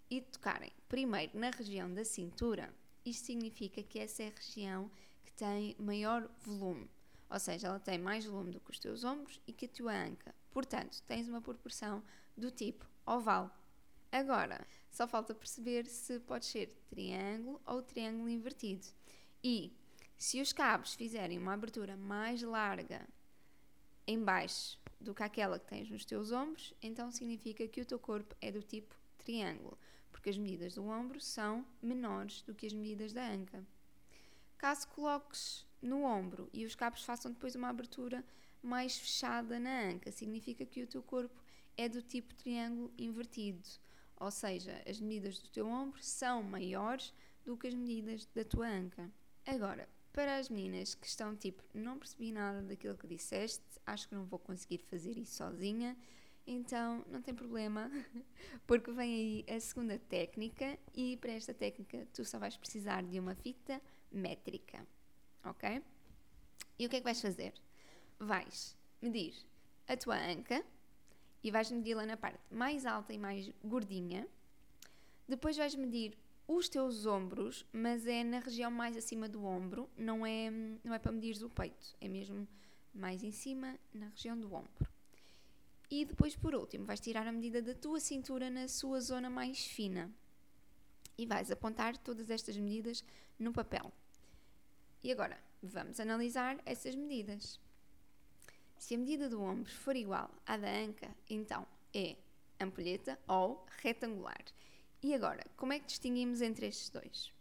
e 0.10 0.22
tocarem 0.22 0.72
primeiro 0.88 1.38
na 1.40 1.50
região 1.50 1.92
da 1.92 2.06
cintura, 2.06 2.74
isto 3.06 3.26
significa 3.26 3.82
que 3.82 4.00
essa 4.00 4.24
é 4.24 4.28
a 4.28 4.32
região 4.32 4.92
que 5.24 5.32
tem 5.34 5.76
maior 5.80 6.30
volume, 6.42 6.90
ou 7.30 7.40
seja, 7.40 7.68
ela 7.68 7.80
tem 7.80 7.98
mais 7.98 8.26
volume 8.26 8.52
do 8.52 8.60
que 8.60 8.72
os 8.72 8.80
teus 8.80 9.04
ombros 9.04 9.40
e 9.48 9.54
que 9.54 9.66
a 9.66 9.70
tua 9.70 9.94
anca. 9.94 10.34
Portanto, 10.52 11.02
tens 11.08 11.28
uma 11.28 11.42
proporção 11.42 12.04
do 12.38 12.52
tipo 12.52 12.86
oval. 13.06 13.52
Agora, 14.12 14.66
só 14.92 15.08
falta 15.08 15.36
perceber 15.36 15.86
se 15.88 16.20
pode 16.20 16.46
ser 16.46 16.68
triângulo 16.90 17.62
ou 17.66 17.82
triângulo 17.82 18.30
invertido. 18.30 18.88
E 19.44 19.74
se 20.18 20.42
os 20.42 20.54
cabos 20.54 20.94
fizerem 20.94 21.38
uma 21.38 21.54
abertura 21.54 21.98
mais 21.98 22.42
larga 22.42 23.08
em 24.08 24.24
baixo 24.24 24.80
do 25.00 25.14
que 25.14 25.24
aquela 25.24 25.60
que 25.60 25.68
tens 25.68 25.90
nos 25.90 26.06
teus 26.06 26.32
ombros, 26.32 26.74
então 26.82 27.12
significa 27.12 27.68
que 27.68 27.82
o 27.82 27.86
teu 27.86 28.00
corpo 28.00 28.36
é 28.40 28.52
do 28.52 28.62
tipo 28.62 28.96
triângulo, 29.18 29.78
porque 30.12 30.30
as 30.30 30.38
medidas 30.38 30.76
do 30.76 30.86
ombro 30.86 31.20
são 31.20 31.66
menores 31.82 32.42
do 32.44 32.56
que 32.56 32.66
as 32.66 32.74
medidas 32.74 33.12
da 33.12 33.28
anca. 33.28 33.66
Caso 34.66 34.88
coloques 34.88 35.64
no 35.80 36.02
ombro 36.02 36.50
e 36.52 36.66
os 36.66 36.74
cabos 36.74 37.04
façam 37.04 37.32
depois 37.32 37.54
uma 37.54 37.70
abertura 37.70 38.26
mais 38.64 38.98
fechada 38.98 39.60
na 39.60 39.90
anca, 39.92 40.12
significa 40.12 40.66
que 40.66 40.82
o 40.82 40.88
teu 40.88 41.04
corpo 41.04 41.40
é 41.78 41.88
do 41.88 42.02
tipo 42.02 42.34
triângulo 42.34 42.92
invertido, 42.98 43.62
ou 44.20 44.32
seja, 44.32 44.82
as 44.90 45.00
medidas 45.00 45.38
do 45.38 45.50
teu 45.50 45.68
ombro 45.68 46.02
são 46.02 46.42
maiores 46.42 47.14
do 47.44 47.56
que 47.56 47.68
as 47.68 47.76
medidas 47.76 48.26
da 48.34 48.44
tua 48.44 48.68
anca. 48.68 49.08
Agora, 49.46 49.88
para 50.12 50.38
as 50.38 50.50
meninas 50.50 50.96
que 50.96 51.06
estão 51.06 51.36
tipo, 51.36 51.62
não 51.72 52.00
percebi 52.00 52.32
nada 52.32 52.64
daquilo 52.64 52.98
que 52.98 53.06
disseste, 53.06 53.64
acho 53.86 54.10
que 54.10 54.16
não 54.16 54.26
vou 54.26 54.40
conseguir 54.40 54.80
fazer 54.80 55.16
isso 55.16 55.36
sozinha, 55.36 55.96
então 56.48 57.06
não 57.12 57.22
tem 57.22 57.36
problema, 57.36 57.92
porque 58.66 58.92
vem 58.92 59.46
aí 59.48 59.56
a 59.56 59.60
segunda 59.60 60.00
técnica 60.00 60.76
e 60.92 61.18
para 61.18 61.34
esta 61.34 61.54
técnica 61.54 62.08
tu 62.12 62.26
só 62.26 62.40
vais 62.40 62.58
precisar 62.58 63.04
de 63.04 63.20
uma 63.20 63.36
fita 63.36 63.80
métrica, 64.18 64.86
ok? 65.44 65.82
E 66.78 66.86
o 66.86 66.90
que 66.90 66.98
é 66.98 67.00
que 67.00 67.06
vais 67.06 67.22
fazer? 67.22 67.54
Vais 68.20 68.76
medir 69.02 69.34
a 69.88 69.96
tua 69.96 70.18
anca 70.18 70.64
e 71.44 71.52
vais 71.52 71.72
medi-la 71.72 72.06
na 72.06 72.18
parte 72.18 72.42
mais 72.50 72.86
alta 72.86 73.14
e 73.14 73.18
mais 73.18 73.52
gordinha. 73.64 74.28
Depois 75.28 75.58
vais 75.58 75.76
medir 75.76 76.18
os 76.48 76.70
teus 76.70 77.06
ombros, 77.06 77.66
mas 77.74 78.06
é 78.06 78.24
na 78.24 78.40
região 78.40 78.70
mais 78.70 78.96
acima 78.96 79.28
do 79.28 79.44
ombro, 79.46 79.90
não 79.98 80.26
é, 80.26 80.52
não 80.84 80.94
é 80.94 81.00
para 81.00 81.12
medir 81.12 81.44
o 81.44 81.50
peito, 81.50 81.96
é 82.00 82.08
mesmo 82.08 82.48
mais 82.94 83.24
em 83.24 83.32
cima, 83.32 83.78
na 83.94 84.08
região 84.10 84.40
do 84.40 84.54
ombro. 84.54 84.88
E 85.90 86.06
depois, 86.06 86.36
por 86.36 86.56
último, 86.56 86.86
vais 86.86 87.00
tirar 87.00 87.28
a 87.28 87.32
medida 87.32 87.62
da 87.62 87.74
tua 87.74 88.00
cintura 88.00 88.50
na 88.50 88.68
sua 88.68 89.00
zona 89.00 89.30
mais 89.30 89.66
fina. 89.66 90.12
E 91.18 91.26
vais 91.26 91.52
apontar 91.52 91.98
todas 91.98 92.30
estas 92.30 92.58
medidas 92.58 93.04
no 93.38 93.54
papel. 93.54 93.92
E 95.06 95.12
agora, 95.12 95.38
vamos 95.62 96.00
analisar 96.00 96.60
essas 96.66 96.96
medidas. 96.96 97.60
Se 98.76 98.96
a 98.96 98.98
medida 98.98 99.30
do 99.30 99.40
ombro 99.40 99.72
for 99.72 99.96
igual 99.96 100.32
à 100.48 100.58
da 100.58 100.68
anca, 100.68 101.16
então 101.30 101.64
é 101.94 102.16
ampulheta 102.60 103.20
ou 103.28 103.64
retangular. 103.84 104.44
E 105.04 105.14
agora, 105.14 105.46
como 105.56 105.74
é 105.74 105.80
que 105.80 105.86
distinguimos 105.86 106.42
entre 106.42 106.66
estes 106.66 106.90
dois? 106.90 107.32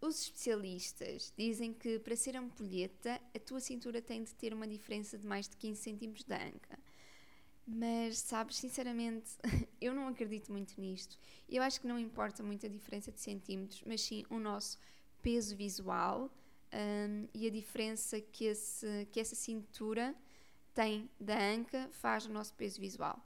Os 0.00 0.22
especialistas 0.22 1.32
dizem 1.36 1.74
que 1.74 1.98
para 1.98 2.14
ser 2.14 2.36
ampulheta, 2.36 3.20
a 3.34 3.40
tua 3.40 3.58
cintura 3.58 4.00
tem 4.00 4.22
de 4.22 4.32
ter 4.36 4.54
uma 4.54 4.68
diferença 4.68 5.18
de 5.18 5.26
mais 5.26 5.48
de 5.48 5.56
15 5.56 5.82
cm 5.82 6.14
da 6.28 6.36
anca. 6.36 6.78
Mas, 7.66 8.20
sabes, 8.20 8.56
sinceramente, 8.56 9.32
eu 9.80 9.92
não 9.92 10.06
acredito 10.06 10.52
muito 10.52 10.80
nisto. 10.80 11.18
Eu 11.48 11.60
acho 11.60 11.80
que 11.80 11.88
não 11.88 11.98
importa 11.98 12.40
muito 12.40 12.64
a 12.66 12.68
diferença 12.68 13.10
de 13.10 13.18
centímetros, 13.18 13.82
mas 13.84 14.00
sim 14.00 14.24
o 14.30 14.38
nosso 14.38 14.78
peso 15.20 15.56
visual 15.56 16.30
um, 16.72 17.28
e 17.34 17.46
a 17.46 17.50
diferença 17.50 18.20
que, 18.20 18.44
esse, 18.44 19.06
que 19.10 19.20
essa 19.20 19.34
cintura 19.34 20.14
tem 20.74 21.10
da 21.18 21.38
anca 21.38 21.88
faz 21.92 22.26
no 22.26 22.34
nosso 22.34 22.54
peso 22.54 22.80
visual. 22.80 23.18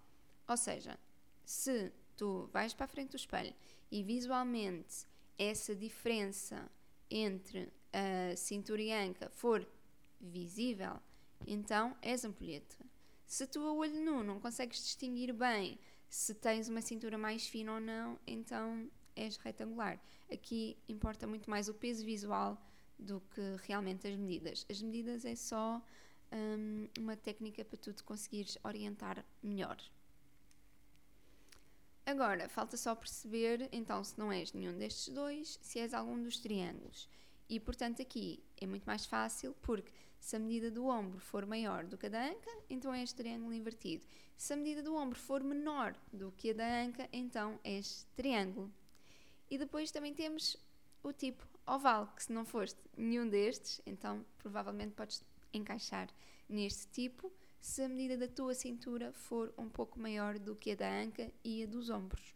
Ou 0.48 0.56
seja, 0.56 0.98
se 1.44 1.92
tu 2.16 2.48
vais 2.52 2.72
para 2.72 2.86
a 2.86 2.88
frente 2.88 3.10
do 3.10 3.16
espelho 3.16 3.54
e 3.90 4.02
visualmente 4.02 5.06
essa 5.38 5.74
diferença 5.74 6.70
entre 7.10 7.72
a 7.92 8.36
cintura 8.36 8.80
e 8.80 8.92
a 8.92 9.02
anca 9.02 9.28
for 9.30 9.66
visível, 10.20 10.98
então 11.46 11.96
és 12.00 12.24
ampulheta. 12.24 12.76
Se 13.26 13.46
tu 13.46 13.60
a 13.60 13.72
olho 13.72 14.00
nu 14.02 14.22
não 14.22 14.40
consegues 14.40 14.78
distinguir 14.78 15.32
bem 15.32 15.78
se 16.08 16.34
tens 16.34 16.68
uma 16.68 16.82
cintura 16.82 17.16
mais 17.16 17.46
fina 17.46 17.74
ou 17.74 17.80
não, 17.80 18.18
então 18.26 18.90
és 19.16 19.36
retangular. 19.36 20.00
Aqui 20.30 20.76
importa 20.88 21.26
muito 21.26 21.48
mais 21.48 21.68
o 21.68 21.74
peso 21.74 22.04
visual 22.04 22.62
do 23.02 23.20
que 23.34 23.56
realmente 23.66 24.06
as 24.06 24.16
medidas. 24.16 24.66
As 24.70 24.80
medidas 24.80 25.24
é 25.24 25.34
só 25.34 25.82
um, 26.32 26.88
uma 26.98 27.16
técnica 27.16 27.64
para 27.64 27.76
tu 27.78 27.92
te 27.92 28.02
conseguires 28.02 28.56
orientar 28.64 29.24
melhor. 29.42 29.78
Agora, 32.04 32.48
falta 32.48 32.76
só 32.76 32.94
perceber, 32.94 33.68
então, 33.70 34.02
se 34.02 34.18
não 34.18 34.32
és 34.32 34.52
nenhum 34.52 34.76
destes 34.76 35.14
dois, 35.14 35.58
se 35.62 35.78
és 35.78 35.94
algum 35.94 36.20
dos 36.20 36.38
triângulos. 36.38 37.08
E, 37.48 37.60
portanto, 37.60 38.02
aqui 38.02 38.42
é 38.60 38.66
muito 38.66 38.84
mais 38.84 39.06
fácil, 39.06 39.54
porque 39.62 39.92
se 40.18 40.36
a 40.36 40.38
medida 40.38 40.70
do 40.70 40.86
ombro 40.86 41.20
for 41.20 41.46
maior 41.46 41.84
do 41.84 41.98
que 41.98 42.06
a 42.06 42.08
da 42.08 42.30
anca, 42.30 42.50
então 42.70 42.92
és 42.92 43.12
triângulo 43.12 43.52
invertido. 43.52 44.04
Se 44.36 44.52
a 44.52 44.56
medida 44.56 44.82
do 44.82 44.94
ombro 44.94 45.18
for 45.18 45.44
menor 45.44 45.94
do 46.12 46.32
que 46.32 46.50
a 46.50 46.54
da 46.54 46.82
anca, 46.82 47.08
então 47.12 47.60
és 47.62 48.06
triângulo. 48.16 48.72
E 49.50 49.58
depois 49.58 49.90
também 49.90 50.14
temos 50.14 50.56
o 51.02 51.12
tipo 51.12 51.46
oval, 51.66 52.08
que 52.14 52.24
se 52.24 52.32
não 52.32 52.44
foste 52.44 52.78
nenhum 52.96 53.28
destes, 53.28 53.80
então 53.86 54.24
provavelmente 54.38 54.94
podes 54.94 55.22
encaixar 55.52 56.08
neste 56.48 56.86
tipo 56.88 57.32
se 57.60 57.82
a 57.82 57.88
medida 57.88 58.16
da 58.16 58.28
tua 58.28 58.54
cintura 58.54 59.12
for 59.12 59.54
um 59.56 59.68
pouco 59.68 59.98
maior 59.98 60.38
do 60.38 60.56
que 60.56 60.72
a 60.72 60.74
da 60.74 60.90
anca 60.90 61.30
e 61.44 61.62
a 61.62 61.66
dos 61.66 61.90
ombros. 61.90 62.34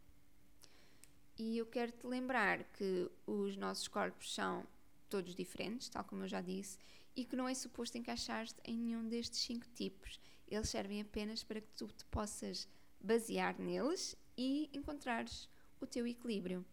E 1.36 1.58
eu 1.58 1.66
quero 1.66 1.92
te 1.92 2.06
lembrar 2.06 2.64
que 2.64 3.10
os 3.26 3.56
nossos 3.56 3.88
corpos 3.88 4.34
são 4.34 4.64
todos 5.10 5.34
diferentes, 5.34 5.88
tal 5.88 6.04
como 6.04 6.24
eu 6.24 6.28
já 6.28 6.40
disse, 6.40 6.78
e 7.14 7.24
que 7.24 7.36
não 7.36 7.48
é 7.48 7.54
suposto 7.54 7.98
encaixar-te 7.98 8.54
em 8.64 8.76
nenhum 8.76 9.08
destes 9.08 9.40
cinco 9.40 9.66
tipos. 9.74 10.20
Eles 10.48 10.68
servem 10.68 11.00
apenas 11.00 11.42
para 11.42 11.60
que 11.60 11.72
tu 11.76 11.88
te 11.88 12.04
possas 12.06 12.68
basear 13.00 13.58
neles 13.58 14.16
e 14.36 14.70
encontrares 14.72 15.48
o 15.80 15.86
teu 15.86 16.06
equilíbrio. 16.06 16.64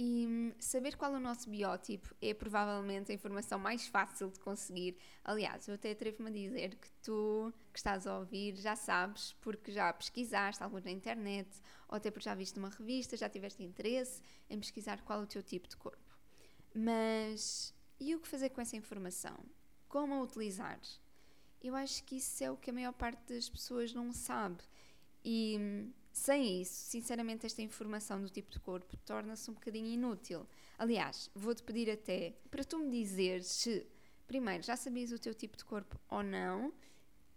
E 0.00 0.28
hum, 0.28 0.52
saber 0.60 0.96
qual 0.96 1.12
é 1.12 1.16
o 1.16 1.20
nosso 1.20 1.50
biótipo 1.50 2.14
é 2.22 2.32
provavelmente 2.32 3.10
a 3.10 3.14
informação 3.16 3.58
mais 3.58 3.88
fácil 3.88 4.30
de 4.30 4.38
conseguir. 4.38 4.96
Aliás, 5.24 5.66
eu 5.66 5.74
até 5.74 5.90
atrevo-me 5.90 6.30
a 6.30 6.32
dizer 6.32 6.76
que 6.76 6.88
tu 7.02 7.52
que 7.72 7.80
estás 7.80 8.06
a 8.06 8.16
ouvir 8.16 8.54
já 8.54 8.76
sabes, 8.76 9.32
porque 9.40 9.72
já 9.72 9.92
pesquisaste 9.92 10.62
algo 10.62 10.78
na 10.78 10.92
internet, 10.92 11.50
ou 11.88 11.96
até 11.96 12.12
porque 12.12 12.26
já 12.26 12.34
viste 12.36 12.60
uma 12.60 12.68
revista, 12.68 13.16
já 13.16 13.28
tiveste 13.28 13.60
interesse 13.64 14.22
em 14.48 14.60
pesquisar 14.60 15.02
qual 15.02 15.18
é 15.18 15.24
o 15.24 15.26
teu 15.26 15.42
tipo 15.42 15.68
de 15.68 15.76
corpo. 15.76 16.16
Mas 16.72 17.74
e 17.98 18.14
o 18.14 18.20
que 18.20 18.28
fazer 18.28 18.50
com 18.50 18.60
essa 18.60 18.76
informação? 18.76 19.36
Como 19.88 20.14
a 20.14 20.22
utilizar? 20.22 20.78
Eu 21.60 21.74
acho 21.74 22.04
que 22.04 22.18
isso 22.18 22.44
é 22.44 22.48
o 22.48 22.56
que 22.56 22.70
a 22.70 22.72
maior 22.72 22.92
parte 22.92 23.34
das 23.34 23.48
pessoas 23.48 23.92
não 23.92 24.12
sabe. 24.12 24.62
E 25.24 25.56
hum, 25.58 25.92
sem 26.18 26.60
isso, 26.60 26.90
sinceramente, 26.90 27.46
esta 27.46 27.62
informação 27.62 28.20
do 28.20 28.28
tipo 28.28 28.50
de 28.50 28.60
corpo 28.60 28.96
torna-se 28.98 29.50
um 29.50 29.54
bocadinho 29.54 29.86
inútil. 29.86 30.46
Aliás, 30.78 31.30
vou-te 31.34 31.62
pedir 31.62 31.90
até 31.90 32.34
para 32.50 32.64
tu 32.64 32.78
me 32.78 32.90
dizeres 32.90 33.46
se, 33.46 33.86
primeiro, 34.26 34.62
já 34.62 34.76
sabias 34.76 35.12
o 35.12 35.18
teu 35.18 35.34
tipo 35.34 35.56
de 35.56 35.64
corpo 35.64 35.98
ou 36.08 36.22
não 36.22 36.72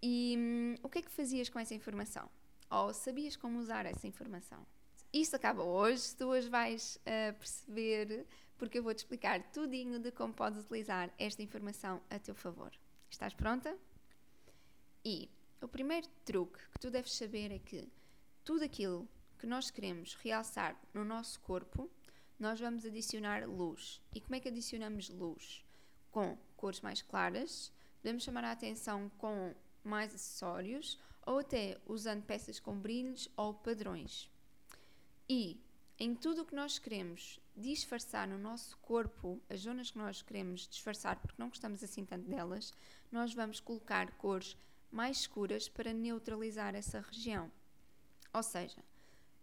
e 0.02 0.36
hum, 0.38 0.76
o 0.84 0.90
que 0.90 1.00
é 1.00 1.02
que 1.02 1.12
fazias 1.12 1.48
com 1.48 1.60
essa 1.60 1.74
informação? 1.74 2.30
Ou 2.70 2.94
sabias 2.94 3.36
como 3.36 3.60
usar 3.60 3.86
essa 3.86 4.08
informação? 4.08 4.66
Isto 5.14 5.36
acaba 5.36 5.64
hoje, 5.64 6.16
tu 6.16 6.26
hoje 6.26 6.50
vais 6.50 6.96
uh, 6.98 7.38
perceber, 7.38 8.26
porque 8.58 8.80
eu 8.80 8.84
vou-te 8.84 9.00
explicar 9.00 9.44
tudinho 9.52 10.00
de 10.00 10.12
como 10.12 10.34
podes 10.34 10.64
utilizar 10.64 11.14
esta 11.18 11.42
informação 11.44 12.02
a 12.10 12.18
teu 12.18 12.34
favor. 12.34 12.72
Estás 13.10 13.34
pronta? 13.34 13.78
E 15.04 15.30
o 15.62 15.68
primeiro 15.68 16.08
truque 16.24 16.60
que 16.74 16.80
tu 16.80 16.90
deves 16.90 17.14
saber 17.14 17.52
é 17.52 17.60
que 17.60 17.88
tudo 18.52 18.66
aquilo 18.66 19.08
que 19.40 19.48
nós 19.48 19.72
queremos 19.72 20.14
realçar 20.16 20.78
no 20.94 21.06
nosso 21.06 21.40
corpo, 21.40 21.90
nós 22.38 22.60
vamos 22.60 22.86
adicionar 22.86 23.48
luz. 23.48 24.02
E 24.14 24.20
como 24.20 24.36
é 24.36 24.42
que 24.42 24.50
adicionamos 24.50 25.08
luz? 25.08 25.64
Com 26.12 26.38
cores 26.58 26.82
mais 26.82 27.02
claras, 27.02 27.72
podemos 28.02 28.24
chamar 28.24 28.44
a 28.44 28.52
atenção 28.52 29.10
com 29.18 29.56
mais 29.86 30.14
acessórios 30.14 31.00
ou 31.26 31.40
até 31.40 31.80
usando 31.86 32.24
peças 32.24 32.60
com 32.60 32.78
brilhos 32.78 33.30
ou 33.38 33.54
padrões. 33.54 34.30
E 35.30 35.58
em 35.98 36.14
tudo 36.14 36.42
o 36.42 36.46
que 36.46 36.54
nós 36.54 36.78
queremos 36.78 37.40
disfarçar 37.56 38.28
no 38.28 38.38
nosso 38.38 38.78
corpo, 38.80 39.42
as 39.50 39.62
zonas 39.62 39.92
que 39.92 39.98
nós 39.98 40.22
queremos 40.22 40.68
disfarçar 40.68 41.16
porque 41.22 41.42
não 41.42 41.48
gostamos 41.48 41.82
assim 41.86 42.04
tanto 42.04 42.28
delas, 42.28 42.74
nós 43.10 43.34
vamos 43.34 43.62
colocar 43.62 44.12
cores 44.18 44.58
mais 44.92 45.20
escuras 45.20 45.70
para 45.70 45.94
neutralizar 45.94 46.76
essa 46.76 47.00
região. 47.00 47.50
Ou 48.34 48.44
seja, 48.44 48.84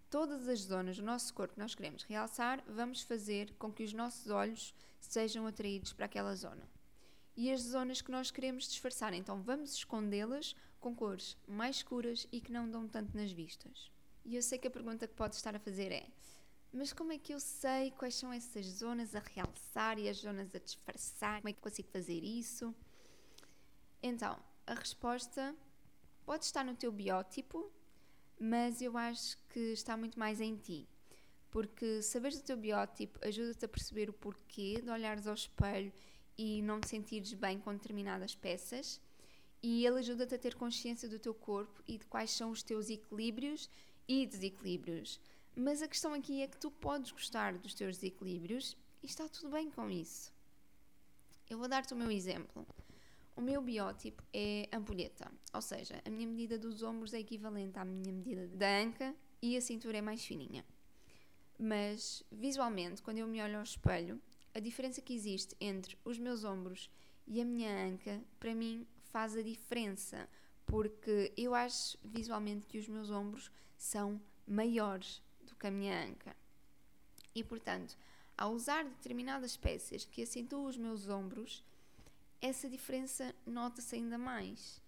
todas 0.09 0.49
as 0.49 0.61
zonas 0.61 0.97
do 0.97 1.05
nosso 1.05 1.33
corpo 1.35 1.55
que 1.55 1.61
nós 1.61 1.75
queremos 1.75 2.03
realçar, 2.05 2.63
vamos 2.67 3.03
fazer 3.03 3.55
com 3.59 3.73
que 3.73 3.85
os 3.85 3.93
nossos 3.93 4.31
olhos 4.31 4.75
sejam 5.01 5.47
atraídos 5.47 5.93
para 5.93 6.07
aquela 6.07 6.35
zona. 6.35 6.69
E 7.37 7.53
as 7.53 7.61
zonas 7.61 8.01
que 8.01 8.11
nós 8.11 8.31
queremos 8.31 8.69
disfarçar, 8.69 9.15
então 9.15 9.43
vamos 9.43 9.75
escondê-las 9.75 10.57
com 10.81 10.95
cores 10.95 11.37
mais 11.47 11.77
escuras 11.77 12.27
e 12.33 12.41
que 12.41 12.53
não 12.53 12.69
dão 12.69 12.89
tanto 12.89 13.17
nas 13.17 13.31
vistas. 13.31 13.91
E 14.25 14.35
eu 14.35 14.43
sei 14.43 14.59
que 14.59 14.67
a 14.67 14.71
pergunta 14.71 15.07
que 15.07 15.15
pode 15.15 15.37
estar 15.37 15.55
a 15.55 15.59
fazer 15.61 15.93
é: 15.93 16.09
mas 16.73 16.93
como 16.93 17.13
é 17.13 17.19
que 17.19 17.33
eu 17.33 17.41
sei 17.41 17.91
quais 17.93 18.15
são 18.15 18.33
essas 18.33 18.67
zonas 18.67 19.15
a 19.15 19.21
realçar 19.21 19.99
e 19.99 20.09
as 20.09 20.19
zonas 20.19 20.55
a 20.55 20.59
disfarçar? 20.59 21.41
Como 21.41 21.49
é 21.49 21.53
que 21.53 21.61
consigo 21.61 21.89
fazer 21.89 22.23
isso? 22.23 22.75
Então, 24.03 24.39
a 24.67 24.75
resposta 24.75 25.55
pode 26.25 26.45
estar 26.45 26.65
no 26.65 26.77
teu 26.77 26.93
biótipo, 26.93 27.73
mas 28.39 28.81
eu 28.81 28.97
acho 28.97 29.37
que 29.49 29.73
está 29.73 29.97
muito 29.97 30.19
mais 30.19 30.41
em 30.41 30.57
ti. 30.57 30.89
Porque 31.51 32.03
saberes 32.03 32.39
o 32.39 32.45
teu 32.45 32.57
biótipo 32.57 33.19
ajuda-te 33.27 33.65
a 33.65 33.69
perceber 33.69 34.11
o 34.11 34.13
porquê 34.13 34.81
de 34.83 34.91
olhares 34.91 35.27
ao 35.27 35.35
espelho 35.35 35.93
e 36.37 36.63
não 36.63 36.81
te 36.81 36.89
sentires 36.89 37.33
bem 37.33 37.59
com 37.59 37.73
determinadas 37.73 38.35
peças. 38.35 39.01
E 39.63 39.85
ele 39.85 39.99
ajuda-te 39.99 40.35
a 40.35 40.39
ter 40.39 40.55
consciência 40.55 41.09
do 41.09 41.19
teu 41.19 41.35
corpo 41.35 41.83
e 41.89 41.99
de 41.99 42.07
quais 42.07 42.31
são 42.31 42.51
os 42.51 42.63
teus 42.63 42.91
equilíbrios 42.91 43.69
e 44.07 44.27
desequilíbrios. 44.27 45.21
Mas 45.57 45.83
a 45.83 45.89
questão 45.89 46.15
aqui 46.15 46.43
é 46.43 46.47
que 46.47 46.57
tu 46.57 46.71
podes 46.71 47.11
gostar 47.11 47.59
dos 47.59 47.75
teus 47.75 47.97
desequilíbrios 47.97 48.77
e 49.03 49.07
está 49.07 49.29
tudo 49.29 49.51
bem 49.51 49.71
com 49.71 49.91
isso. 49.91 50.33
Eu 51.51 51.59
vou 51.59 51.67
dar-te 51.67 51.95
o 51.95 51.97
meu 51.97 52.11
exemplo. 52.11 52.67
O 53.39 53.41
meu 53.41 53.63
biótipo 53.63 54.21
é 54.35 54.69
ampulheta, 54.73 55.31
ou 55.55 55.63
seja, 55.63 56.03
a 56.05 56.11
minha 56.11 56.27
medida 56.27 56.59
dos 56.59 56.83
ombros 56.83 57.15
é 57.15 57.21
equivalente 57.21 57.79
à 57.79 57.85
minha 57.85 58.13
medida 58.13 58.49
da 58.49 58.67
anca 58.81 59.15
e 59.41 59.57
a 59.57 59.61
cintura 59.61 59.99
é 59.99 60.03
mais 60.03 60.25
fininha. 60.25 60.65
Mas 61.57 62.21
visualmente, 62.33 63.01
quando 63.01 63.19
eu 63.19 63.29
me 63.29 63.41
olho 63.41 63.59
ao 63.59 63.63
espelho, 63.63 64.21
a 64.53 64.59
diferença 64.59 65.01
que 65.01 65.15
existe 65.15 65.57
entre 65.61 65.97
os 66.05 66.19
meus 66.19 66.43
ombros 66.43 66.91
e 67.29 67.41
a 67.41 67.45
minha 67.45 67.71
anca, 67.87 68.21
para 68.41 68.53
mim, 68.57 68.85
faz 69.13 69.37
a 69.37 69.43
diferença, 69.43 70.29
porque 70.67 71.33
eu 71.37 71.55
acho 71.55 71.97
visualmente 72.03 72.67
que 72.67 72.79
os 72.79 72.89
meus 72.89 73.09
ombros 73.09 73.53
são 73.77 74.21
maiores 74.49 75.23
do 75.43 75.55
que 75.55 75.69
a 75.69 75.71
minha 75.71 76.05
anca. 76.05 76.37
E 77.33 77.45
portanto, 77.45 77.97
ao 78.37 78.53
usar 78.53 78.83
determinadas 78.83 79.57
peças 79.57 80.05
que 80.05 80.25
acentuam 80.25 80.65
os 80.65 80.77
meus 80.77 81.09
ombros, 81.09 81.63
essa 82.41 82.69
diferença 82.69 83.35
nota-se 83.47 83.97
ainda 83.97 84.19
mais. 84.19 84.81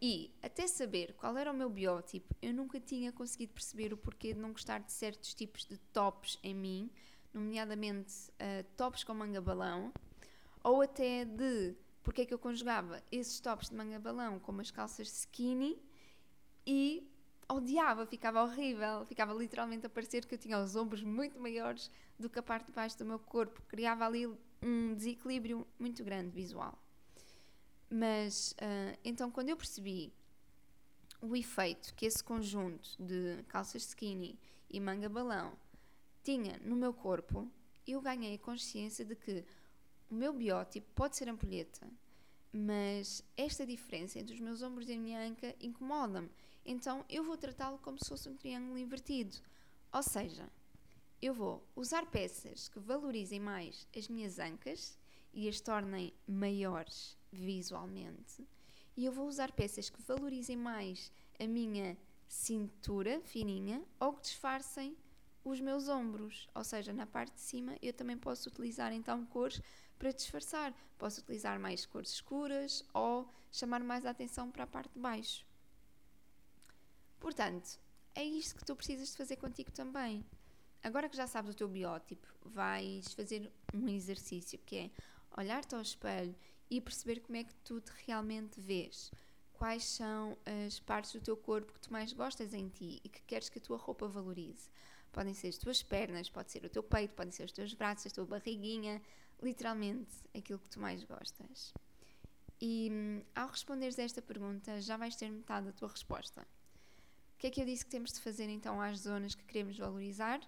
E 0.00 0.30
até 0.42 0.66
saber 0.66 1.14
qual 1.14 1.36
era 1.36 1.50
o 1.50 1.54
meu 1.54 1.70
biótipo, 1.70 2.34
eu 2.42 2.52
nunca 2.52 2.78
tinha 2.80 3.12
conseguido 3.12 3.54
perceber 3.54 3.92
o 3.92 3.96
porquê 3.96 4.34
de 4.34 4.40
não 4.40 4.52
gostar 4.52 4.80
de 4.80 4.92
certos 4.92 5.32
tipos 5.32 5.64
de 5.64 5.78
tops 5.78 6.38
em 6.42 6.54
mim, 6.54 6.90
nomeadamente 7.32 8.12
uh, 8.32 8.64
tops 8.76 9.02
com 9.02 9.14
manga 9.14 9.40
balão, 9.40 9.92
ou 10.62 10.82
até 10.82 11.24
de 11.24 11.74
porque 12.02 12.20
é 12.20 12.26
que 12.26 12.34
eu 12.34 12.38
conjugava 12.38 13.02
esses 13.10 13.40
tops 13.40 13.70
de 13.70 13.76
manga 13.76 13.98
balão 13.98 14.38
com 14.38 14.52
umas 14.52 14.70
calças 14.70 15.08
skinny 15.20 15.82
e 16.66 17.10
odiava, 17.48 18.04
ficava 18.04 18.42
horrível, 18.42 19.06
ficava 19.06 19.32
literalmente 19.32 19.86
a 19.86 19.88
parecer 19.88 20.26
que 20.26 20.34
eu 20.34 20.38
tinha 20.38 20.58
os 20.58 20.76
ombros 20.76 21.02
muito 21.02 21.40
maiores 21.40 21.90
do 22.18 22.28
que 22.28 22.38
a 22.38 22.42
parte 22.42 22.66
de 22.66 22.72
baixo 22.72 22.98
do 22.98 23.06
meu 23.06 23.18
corpo, 23.18 23.62
criava 23.62 24.06
ali 24.06 24.26
um 24.62 24.94
desequilíbrio 24.94 25.66
muito 25.78 26.04
grande 26.04 26.30
visual. 26.30 26.78
Mas 27.90 28.52
uh, 28.52 28.98
então, 29.04 29.30
quando 29.30 29.50
eu 29.50 29.56
percebi 29.56 30.12
o 31.20 31.34
efeito 31.36 31.94
que 31.94 32.06
esse 32.06 32.22
conjunto 32.22 32.90
de 32.98 33.42
calças 33.48 33.84
skinny 33.84 34.38
e 34.70 34.80
manga 34.80 35.08
balão 35.08 35.56
tinha 36.22 36.58
no 36.58 36.76
meu 36.76 36.92
corpo, 36.92 37.50
eu 37.86 38.00
ganhei 38.00 38.34
a 38.34 38.38
consciência 38.38 39.04
de 39.04 39.14
que 39.14 39.44
o 40.10 40.14
meu 40.14 40.32
biótipo 40.32 40.86
pode 40.94 41.16
ser 41.16 41.28
ampulheta, 41.28 41.88
mas 42.52 43.24
esta 43.36 43.66
diferença 43.66 44.18
entre 44.18 44.34
os 44.34 44.40
meus 44.40 44.62
ombros 44.62 44.88
e 44.88 44.94
a 44.94 44.98
minha 44.98 45.20
anca 45.20 45.54
incomoda-me. 45.60 46.30
Então 46.64 47.04
eu 47.08 47.24
vou 47.24 47.36
tratá-lo 47.36 47.78
como 47.78 47.98
se 47.98 48.08
fosse 48.08 48.28
um 48.28 48.36
triângulo 48.36 48.78
invertido. 48.78 49.36
Ou 49.92 50.02
seja, 50.02 50.48
eu 51.20 51.34
vou 51.34 51.66
usar 51.74 52.06
peças 52.06 52.68
que 52.68 52.78
valorizem 52.78 53.40
mais 53.40 53.86
as 53.96 54.08
minhas 54.08 54.38
ancas 54.38 54.98
e 55.34 55.48
as 55.48 55.60
tornem 55.60 56.12
maiores 56.26 57.18
visualmente. 57.32 58.46
E 58.96 59.04
eu 59.04 59.12
vou 59.12 59.26
usar 59.26 59.50
peças 59.52 59.90
que 59.90 60.00
valorizem 60.02 60.56
mais 60.56 61.10
a 61.38 61.46
minha 61.46 61.98
cintura 62.28 63.20
fininha 63.22 63.84
ou 63.98 64.12
que 64.14 64.22
disfarcem 64.22 64.96
os 65.44 65.60
meus 65.60 65.88
ombros. 65.88 66.48
Ou 66.54 66.62
seja, 66.62 66.92
na 66.92 67.06
parte 67.06 67.34
de 67.34 67.40
cima 67.40 67.76
eu 67.82 67.92
também 67.92 68.16
posso 68.16 68.48
utilizar 68.48 68.92
então 68.92 69.26
cores 69.26 69.60
para 69.98 70.12
disfarçar. 70.12 70.72
Posso 70.96 71.20
utilizar 71.20 71.58
mais 71.58 71.84
cores 71.84 72.12
escuras 72.12 72.84
ou 72.94 73.28
chamar 73.50 73.82
mais 73.82 74.06
a 74.06 74.10
atenção 74.10 74.50
para 74.50 74.64
a 74.64 74.66
parte 74.66 74.92
de 74.92 75.00
baixo. 75.00 75.44
Portanto, 77.18 77.80
é 78.14 78.22
isto 78.22 78.54
que 78.54 78.64
tu 78.64 78.76
precisas 78.76 79.10
de 79.10 79.16
fazer 79.16 79.36
contigo 79.36 79.72
também. 79.72 80.24
Agora 80.82 81.08
que 81.08 81.16
já 81.16 81.26
sabes 81.26 81.50
o 81.50 81.56
teu 81.56 81.66
biótipo, 81.66 82.28
vais 82.44 83.12
fazer 83.14 83.50
um 83.72 83.88
exercício 83.88 84.58
que 84.66 84.76
é 84.76 84.90
olhar-te 85.36 85.74
ao 85.74 85.80
espelho 85.80 86.34
e 86.70 86.80
perceber 86.80 87.20
como 87.20 87.36
é 87.36 87.44
que 87.44 87.54
tu 87.56 87.80
te 87.80 87.92
realmente 88.06 88.60
vês. 88.60 89.10
Quais 89.52 89.84
são 89.84 90.36
as 90.66 90.80
partes 90.80 91.12
do 91.12 91.20
teu 91.20 91.36
corpo 91.36 91.72
que 91.72 91.80
tu 91.80 91.92
mais 91.92 92.12
gostas 92.12 92.52
em 92.52 92.68
ti 92.68 93.00
e 93.04 93.08
que 93.08 93.22
queres 93.22 93.48
que 93.48 93.58
a 93.58 93.62
tua 93.62 93.76
roupa 93.76 94.08
valorize. 94.08 94.68
Podem 95.12 95.32
ser 95.32 95.48
as 95.48 95.58
tuas 95.58 95.82
pernas, 95.82 96.28
pode 96.28 96.50
ser 96.50 96.64
o 96.64 96.68
teu 96.68 96.82
peito, 96.82 97.14
podem 97.14 97.30
ser 97.30 97.44
os 97.44 97.52
teus 97.52 97.72
braços, 97.72 98.06
a 98.06 98.14
tua 98.14 98.26
barriguinha, 98.26 99.00
literalmente 99.40 100.16
aquilo 100.36 100.58
que 100.58 100.68
tu 100.68 100.80
mais 100.80 101.04
gostas. 101.04 101.72
E 102.60 102.88
hum, 102.90 103.22
ao 103.34 103.48
responderes 103.48 103.98
a 103.98 104.02
esta 104.02 104.22
pergunta, 104.22 104.80
já 104.80 104.96
vais 104.96 105.14
ter 105.14 105.30
metade 105.30 105.66
da 105.66 105.72
tua 105.72 105.88
resposta. 105.88 106.42
O 107.34 107.38
que 107.38 107.46
é 107.46 107.50
que 107.50 107.60
eu 107.60 107.66
disse 107.66 107.84
que 107.84 107.90
temos 107.90 108.12
de 108.12 108.20
fazer 108.20 108.48
então 108.48 108.80
às 108.80 109.00
zonas 109.00 109.34
que 109.34 109.44
queremos 109.44 109.76
valorizar? 109.76 110.40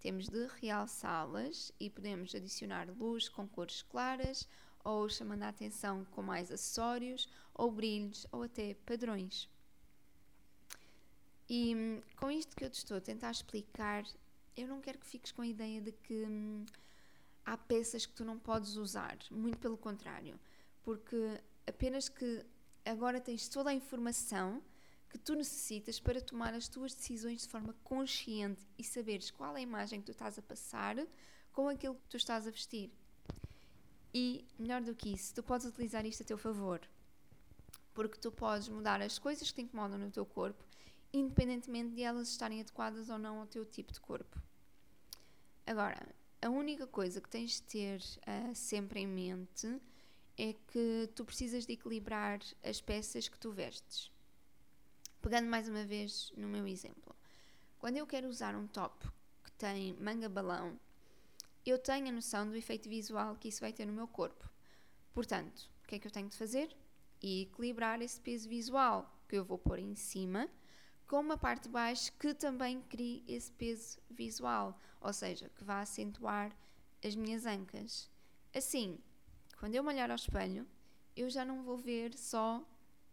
Temos 0.00 0.28
de 0.28 0.46
realçá-las 0.60 1.72
e 1.80 1.90
podemos 1.90 2.34
adicionar 2.34 2.88
luz 2.98 3.28
com 3.28 3.48
cores 3.48 3.82
claras 3.82 4.48
ou 4.84 5.08
chamando 5.08 5.42
a 5.42 5.48
atenção 5.48 6.04
com 6.12 6.22
mais 6.22 6.50
acessórios 6.52 7.28
ou 7.52 7.70
brilhos 7.70 8.26
ou 8.30 8.42
até 8.44 8.74
padrões. 8.86 9.48
E 11.48 11.74
hum, 11.74 12.02
com 12.16 12.30
isto 12.30 12.54
que 12.54 12.64
eu 12.64 12.70
te 12.70 12.78
estou 12.78 12.96
a 12.96 13.00
tentar 13.00 13.30
explicar, 13.30 14.04
eu 14.56 14.68
não 14.68 14.80
quero 14.80 14.98
que 14.98 15.06
fiques 15.06 15.32
com 15.32 15.42
a 15.42 15.46
ideia 15.46 15.80
de 15.80 15.92
que 15.92 16.24
hum, 16.26 16.64
há 17.44 17.56
peças 17.56 18.06
que 18.06 18.12
tu 18.12 18.24
não 18.24 18.38
podes 18.38 18.76
usar, 18.76 19.16
muito 19.30 19.58
pelo 19.58 19.76
contrário, 19.76 20.38
porque 20.82 21.40
apenas 21.66 22.08
que 22.08 22.44
agora 22.84 23.20
tens 23.20 23.48
toda 23.48 23.70
a 23.70 23.74
informação 23.74 24.62
que 25.08 25.18
tu 25.18 25.34
necessitas 25.34 25.98
para 25.98 26.20
tomar 26.20 26.54
as 26.54 26.68
tuas 26.68 26.94
decisões 26.94 27.42
de 27.42 27.48
forma 27.48 27.74
consciente 27.82 28.66
e 28.78 28.84
saberes 28.84 29.30
qual 29.30 29.56
é 29.56 29.60
a 29.60 29.62
imagem 29.62 30.00
que 30.00 30.06
tu 30.06 30.12
estás 30.12 30.38
a 30.38 30.42
passar 30.42 30.96
com 31.52 31.68
aquilo 31.68 31.94
que 31.94 32.08
tu 32.08 32.16
estás 32.16 32.46
a 32.46 32.50
vestir. 32.50 32.90
E, 34.12 34.44
melhor 34.58 34.82
do 34.82 34.94
que 34.94 35.12
isso, 35.12 35.34
tu 35.34 35.42
podes 35.42 35.66
utilizar 35.66 36.04
isto 36.06 36.22
a 36.22 36.26
teu 36.26 36.38
favor. 36.38 36.80
Porque 37.94 38.18
tu 38.18 38.30
podes 38.30 38.68
mudar 38.68 39.02
as 39.02 39.18
coisas 39.18 39.48
que 39.48 39.54
te 39.56 39.62
incomodam 39.62 39.98
no 39.98 40.10
teu 40.10 40.24
corpo, 40.24 40.64
independentemente 41.12 41.94
de 41.94 42.02
elas 42.02 42.28
estarem 42.28 42.60
adequadas 42.60 43.08
ou 43.08 43.18
não 43.18 43.40
ao 43.40 43.46
teu 43.46 43.64
tipo 43.64 43.92
de 43.92 44.00
corpo. 44.00 44.40
Agora, 45.66 46.14
a 46.40 46.48
única 46.48 46.86
coisa 46.86 47.20
que 47.20 47.28
tens 47.28 47.54
de 47.54 47.62
ter 47.62 48.00
uh, 48.00 48.54
sempre 48.54 49.00
em 49.00 49.06
mente 49.06 49.80
é 50.36 50.52
que 50.52 51.10
tu 51.14 51.24
precisas 51.24 51.66
de 51.66 51.72
equilibrar 51.72 52.38
as 52.62 52.80
peças 52.80 53.28
que 53.28 53.38
tu 53.38 53.50
vestes. 53.50 54.10
Pegando 55.20 55.48
mais 55.48 55.68
uma 55.68 55.84
vez 55.84 56.32
no 56.36 56.48
meu 56.48 56.66
exemplo. 56.66 57.14
Quando 57.78 57.96
eu 57.96 58.06
quero 58.06 58.28
usar 58.28 58.54
um 58.54 58.66
top 58.66 59.06
que 59.44 59.52
tem 59.52 59.94
manga 59.94 60.28
balão 60.28 60.78
eu 61.70 61.78
tenho 61.78 62.08
a 62.08 62.12
noção 62.12 62.48
do 62.48 62.56
efeito 62.56 62.88
visual 62.88 63.36
que 63.36 63.48
isso 63.48 63.60
vai 63.60 63.72
ter 63.72 63.84
no 63.84 63.92
meu 63.92 64.08
corpo. 64.08 64.48
Portanto, 65.12 65.70
o 65.84 65.88
que 65.88 65.96
é 65.96 65.98
que 65.98 66.06
eu 66.06 66.10
tenho 66.10 66.28
de 66.28 66.36
fazer? 66.36 66.74
E 67.20 67.42
equilibrar 67.42 68.00
esse 68.00 68.20
peso 68.20 68.48
visual 68.48 69.14
que 69.28 69.36
eu 69.36 69.44
vou 69.44 69.58
pôr 69.58 69.78
em 69.78 69.94
cima 69.94 70.48
com 71.06 71.20
uma 71.20 71.36
parte 71.36 71.64
de 71.64 71.68
baixo 71.70 72.12
que 72.18 72.34
também 72.34 72.80
crie 72.82 73.24
esse 73.26 73.50
peso 73.52 73.98
visual, 74.10 74.78
ou 75.00 75.12
seja, 75.12 75.48
que 75.50 75.64
vá 75.64 75.80
acentuar 75.80 76.54
as 77.04 77.16
minhas 77.16 77.46
ancas. 77.46 78.10
Assim, 78.54 78.98
quando 79.58 79.74
eu 79.74 79.84
olhar 79.84 80.10
ao 80.10 80.16
espelho, 80.16 80.66
eu 81.16 81.28
já 81.30 81.44
não 81.44 81.62
vou 81.62 81.76
ver 81.76 82.16
só 82.16 82.62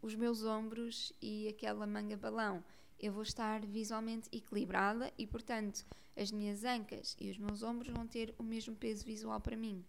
os 0.06 0.16
meus 0.16 0.44
ombros 0.44 1.12
e 1.22 1.48
aquela 1.48 1.88
manga 1.88 2.16
balão. 2.16 2.64
Eu 3.00 3.12
vou 3.12 3.24
estar 3.24 3.66
visualmente 3.66 4.30
equilibrada 4.32 5.12
e, 5.18 5.26
portanto, 5.26 5.86
as 6.16 6.32
minhas 6.32 6.64
ancas 6.64 7.18
e 7.20 7.32
os 7.32 7.38
meus 7.38 7.64
ombros 7.64 7.92
vão 7.92 8.06
ter 8.06 8.34
o 8.38 8.44
mesmo 8.44 8.76
peso 8.76 9.04
visual 9.04 9.42
para 9.42 9.58
mim. 9.58 9.84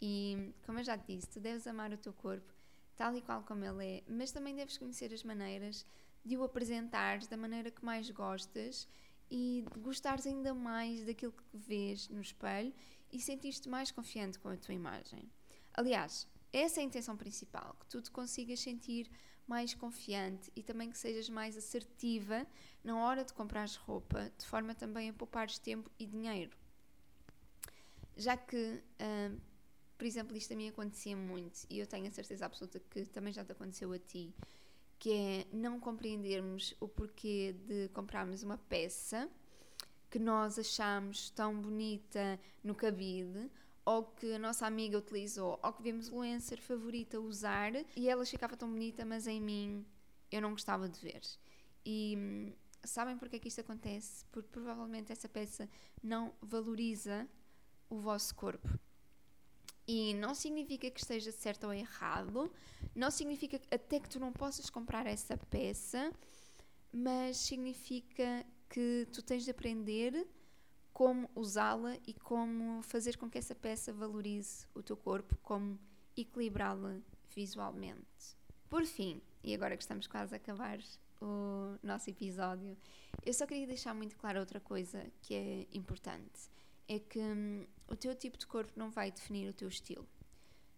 E, 0.00 0.52
como 0.64 0.78
eu 0.78 0.84
já 0.84 0.96
te 0.96 1.16
disse, 1.16 1.28
tu 1.28 1.40
deves 1.40 1.66
amar 1.66 1.92
o 1.92 1.96
teu 1.96 2.12
corpo 2.12 2.52
tal 2.96 3.16
e 3.16 3.22
qual 3.22 3.42
como 3.44 3.64
ele 3.64 3.86
é, 3.86 4.02
mas 4.08 4.32
também 4.32 4.54
deves 4.56 4.76
conhecer 4.76 5.12
as 5.14 5.22
maneiras 5.22 5.86
de 6.24 6.36
o 6.36 6.42
apresentares 6.42 7.28
da 7.28 7.36
maneira 7.36 7.70
que 7.70 7.84
mais 7.84 8.10
gostas 8.10 8.88
e 9.30 9.64
gostares 9.78 10.26
ainda 10.26 10.52
mais 10.52 11.04
daquilo 11.04 11.32
que 11.32 11.44
vês 11.56 12.08
no 12.08 12.20
espelho 12.20 12.74
e 13.12 13.20
sentir-te 13.20 13.68
mais 13.68 13.92
confiante 13.92 14.38
com 14.38 14.48
a 14.48 14.56
tua 14.56 14.74
imagem. 14.74 15.30
Aliás, 15.74 16.26
essa 16.52 16.80
é 16.80 16.82
a 16.82 16.86
intenção 16.86 17.16
principal, 17.16 17.76
que 17.80 17.86
tu 17.86 18.00
te 18.00 18.10
consigas 18.10 18.60
sentir 18.60 19.10
mais 19.46 19.74
confiante 19.74 20.52
e 20.54 20.62
também 20.62 20.90
que 20.90 20.98
sejas 20.98 21.28
mais 21.28 21.56
assertiva 21.56 22.46
na 22.84 22.98
hora 22.98 23.24
de 23.24 23.32
comprar 23.32 23.68
roupa, 23.86 24.30
de 24.36 24.44
forma 24.44 24.74
também 24.74 25.08
a 25.08 25.12
poupares 25.12 25.58
tempo 25.58 25.90
e 25.98 26.06
dinheiro. 26.06 26.56
Já 28.16 28.36
que, 28.36 28.82
uh, 29.00 29.40
por 29.96 30.04
exemplo, 30.04 30.36
isto 30.36 30.52
a 30.52 30.56
mim 30.56 30.68
acontecia 30.68 31.16
muito 31.16 31.66
e 31.70 31.78
eu 31.78 31.86
tenho 31.86 32.06
a 32.06 32.10
certeza 32.10 32.44
absoluta 32.44 32.78
que 32.78 33.04
também 33.06 33.32
já 33.32 33.44
te 33.44 33.52
aconteceu 33.52 33.92
a 33.92 33.98
ti, 33.98 34.34
que 34.98 35.12
é 35.12 35.46
não 35.52 35.80
compreendermos 35.80 36.74
o 36.78 36.88
porquê 36.88 37.54
de 37.66 37.88
comprarmos 37.88 38.42
uma 38.42 38.58
peça 38.58 39.30
que 40.10 40.18
nós 40.18 40.58
achamos 40.58 41.30
tão 41.30 41.58
bonita 41.60 42.38
no 42.62 42.74
cabide 42.74 43.50
ou 43.88 44.02
que 44.02 44.34
a 44.34 44.38
nossa 44.38 44.66
amiga 44.66 44.98
utilizou, 44.98 45.58
ou 45.62 45.72
que 45.72 45.82
vimos 45.82 46.08
influencer 46.08 46.60
favorita 46.60 47.18
usar 47.18 47.72
e 47.96 48.06
ela 48.06 48.22
ficava 48.26 48.54
tão 48.54 48.68
bonita, 48.68 49.02
mas 49.02 49.26
em 49.26 49.40
mim 49.40 49.86
eu 50.30 50.42
não 50.42 50.50
gostava 50.50 50.86
de 50.86 51.00
ver. 51.00 51.22
E 51.86 52.14
hum, 52.18 52.52
sabem 52.84 53.16
porque 53.16 53.36
é 53.36 53.38
que 53.38 53.48
isto 53.48 53.62
acontece? 53.62 54.26
Porque 54.26 54.50
provavelmente 54.50 55.10
essa 55.10 55.26
peça 55.26 55.66
não 56.02 56.34
valoriza 56.42 57.26
o 57.88 57.98
vosso 57.98 58.34
corpo. 58.34 58.68
E 59.86 60.12
não 60.12 60.34
significa 60.34 60.90
que 60.90 61.00
esteja 61.00 61.32
certo 61.32 61.64
ou 61.64 61.72
errado, 61.72 62.52
não 62.94 63.10
significa 63.10 63.58
até 63.70 63.98
que 63.98 64.10
tu 64.10 64.20
não 64.20 64.34
possas 64.34 64.68
comprar 64.68 65.06
essa 65.06 65.34
peça, 65.48 66.12
mas 66.92 67.38
significa 67.38 68.44
que 68.68 69.08
tu 69.10 69.22
tens 69.22 69.44
de 69.44 69.50
aprender 69.50 70.28
como 70.98 71.30
usá-la 71.36 71.96
e 72.08 72.12
como 72.12 72.82
fazer 72.82 73.16
com 73.16 73.30
que 73.30 73.38
essa 73.38 73.54
peça 73.54 73.92
valorize 73.92 74.66
o 74.74 74.82
teu 74.82 74.96
corpo, 74.96 75.38
como 75.44 75.78
equilibrá-la 76.16 76.96
visualmente. 77.32 78.36
Por 78.68 78.84
fim, 78.84 79.22
e 79.44 79.54
agora 79.54 79.76
que 79.76 79.82
estamos 79.84 80.08
quase 80.08 80.34
a 80.34 80.38
acabar 80.38 80.80
o 81.22 81.78
nosso 81.84 82.10
episódio, 82.10 82.76
eu 83.24 83.32
só 83.32 83.46
queria 83.46 83.64
deixar 83.64 83.94
muito 83.94 84.16
claro 84.16 84.40
outra 84.40 84.58
coisa 84.58 85.06
que 85.22 85.34
é 85.36 85.66
importante: 85.72 86.50
é 86.88 86.98
que 86.98 87.20
hum, 87.20 87.64
o 87.86 87.94
teu 87.94 88.12
tipo 88.12 88.36
de 88.36 88.48
corpo 88.48 88.72
não 88.74 88.90
vai 88.90 89.12
definir 89.12 89.48
o 89.48 89.54
teu 89.54 89.68
estilo. 89.68 90.04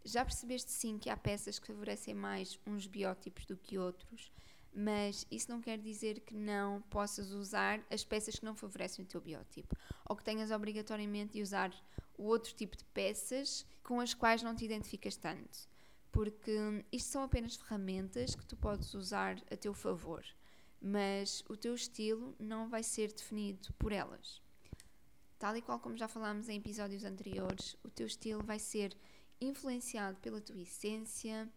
Já 0.05 0.23
percebeste 0.23 0.71
sim 0.71 0.99
que 0.99 1.09
há 1.09 1.17
peças 1.17 1.59
que 1.59 1.67
favorecem 1.67 2.13
mais 2.13 2.61
uns 2.67 2.87
biótipos 2.87 3.47
do 3.47 3.57
que 3.57 3.79
outros, 3.79 4.31
mas 4.73 5.27
isso 5.31 5.51
não 5.51 5.61
quer 5.61 5.79
dizer 5.79 6.21
que 6.21 6.35
não 6.35 6.81
possas 6.83 7.33
usar 7.33 7.85
as 7.91 8.05
peças 8.05 8.39
que 8.39 8.45
não 8.45 8.55
favorecem 8.55 9.05
o 9.05 9.09
teu 9.09 9.21
biótipo 9.21 9.77
ou 10.09 10.17
que 10.17 10.25
tenhas 10.25 10.51
obrigatoriamente 10.51 11.35
de 11.35 11.43
usar 11.43 11.73
o 12.17 12.25
outro 12.25 12.55
tipo 12.55 12.77
de 12.77 12.85
peças 12.85 13.67
com 13.83 14.01
as 14.01 14.15
quais 14.15 14.43
não 14.43 14.55
te 14.55 14.65
identificas 14.65 15.17
tanto, 15.17 15.69
porque 16.13 16.85
isto 16.93 17.09
são 17.09 17.23
apenas 17.23 17.57
ferramentas 17.57 18.35
que 18.35 18.45
tu 18.45 18.57
podes 18.57 18.95
usar 18.95 19.43
a 19.51 19.57
teu 19.57 19.75
favor, 19.75 20.25
mas 20.81 21.43
o 21.49 21.57
teu 21.57 21.75
estilo 21.75 22.35
não 22.39 22.69
vai 22.69 22.83
ser 22.83 23.13
definido 23.13 23.73
por 23.75 23.93
elas. 23.93 24.41
Tal 25.39 25.57
e 25.57 25.63
qual 25.63 25.81
como 25.81 25.97
já 25.97 26.07
falámos 26.07 26.49
em 26.49 26.59
episódios 26.59 27.05
anteriores, 27.05 27.75
o 27.83 27.89
teu 27.89 28.07
estilo 28.07 28.43
vai 28.43 28.59
ser 28.59 28.95
influenciado 29.41 30.19
pela 30.19 30.41
tua 30.41 30.61
essência, 30.61 31.49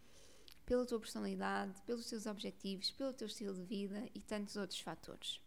pela 0.66 0.86
tua 0.86 1.00
personalidade, 1.00 1.82
pelos 1.84 2.10
teus 2.10 2.26
objetivos, 2.26 2.92
pelo 2.92 3.14
teu 3.14 3.28
estilo 3.28 3.54
de 3.54 3.64
vida 3.64 4.08
e 4.14 4.20
tantos 4.20 4.56
outros 4.56 4.80
fatores. 4.80 5.40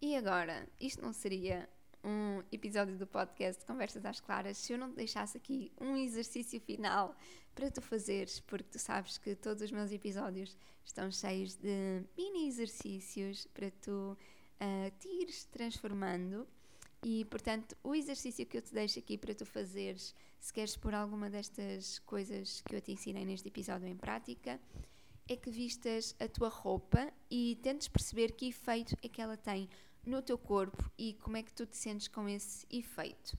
E 0.00 0.16
agora, 0.16 0.68
isto 0.80 1.02
não 1.02 1.12
seria 1.12 1.68
um 2.04 2.42
episódio 2.52 2.96
do 2.96 3.06
podcast 3.06 3.64
Conversas 3.64 4.04
às 4.04 4.20
Claras 4.20 4.58
se 4.58 4.72
eu 4.72 4.78
não 4.78 4.90
te 4.90 4.96
deixasse 4.96 5.36
aqui 5.36 5.72
um 5.80 5.96
exercício 5.96 6.60
final 6.60 7.16
para 7.54 7.70
tu 7.70 7.80
fazeres, 7.80 8.38
porque 8.40 8.68
tu 8.70 8.78
sabes 8.78 9.18
que 9.18 9.34
todos 9.34 9.62
os 9.62 9.72
meus 9.72 9.90
episódios 9.90 10.56
estão 10.84 11.10
cheios 11.10 11.54
de 11.54 12.04
mini 12.16 12.46
exercícios 12.46 13.46
para 13.54 13.70
tu 13.70 14.16
uh, 14.60 14.90
te 15.00 15.08
ires 15.08 15.44
transformando 15.44 16.46
e, 17.02 17.24
portanto, 17.24 17.76
o 17.82 17.94
exercício 17.94 18.46
que 18.46 18.58
eu 18.58 18.62
te 18.62 18.72
deixo 18.72 18.98
aqui 18.98 19.18
para 19.18 19.34
tu 19.34 19.44
fazeres, 19.44 20.14
se 20.40 20.52
queres 20.52 20.76
pôr 20.76 20.94
alguma 20.94 21.28
destas 21.28 21.98
coisas 22.00 22.62
que 22.62 22.76
eu 22.76 22.80
te 22.80 22.92
ensinei 22.92 23.24
neste 23.24 23.48
episódio 23.48 23.88
em 23.88 23.96
prática, 23.96 24.60
é 25.28 25.36
que 25.36 25.50
vistas 25.50 26.14
a 26.20 26.28
tua 26.28 26.48
roupa 26.48 27.12
e 27.30 27.58
tentes 27.62 27.88
perceber 27.88 28.32
que 28.32 28.48
efeito 28.48 28.96
é 29.02 29.08
que 29.08 29.20
ela 29.20 29.36
tem 29.36 29.68
no 30.04 30.22
teu 30.22 30.38
corpo 30.38 30.88
e 30.96 31.14
como 31.14 31.36
é 31.36 31.42
que 31.42 31.52
tu 31.52 31.66
te 31.66 31.76
sentes 31.76 32.06
com 32.06 32.28
esse 32.28 32.64
efeito. 32.70 33.36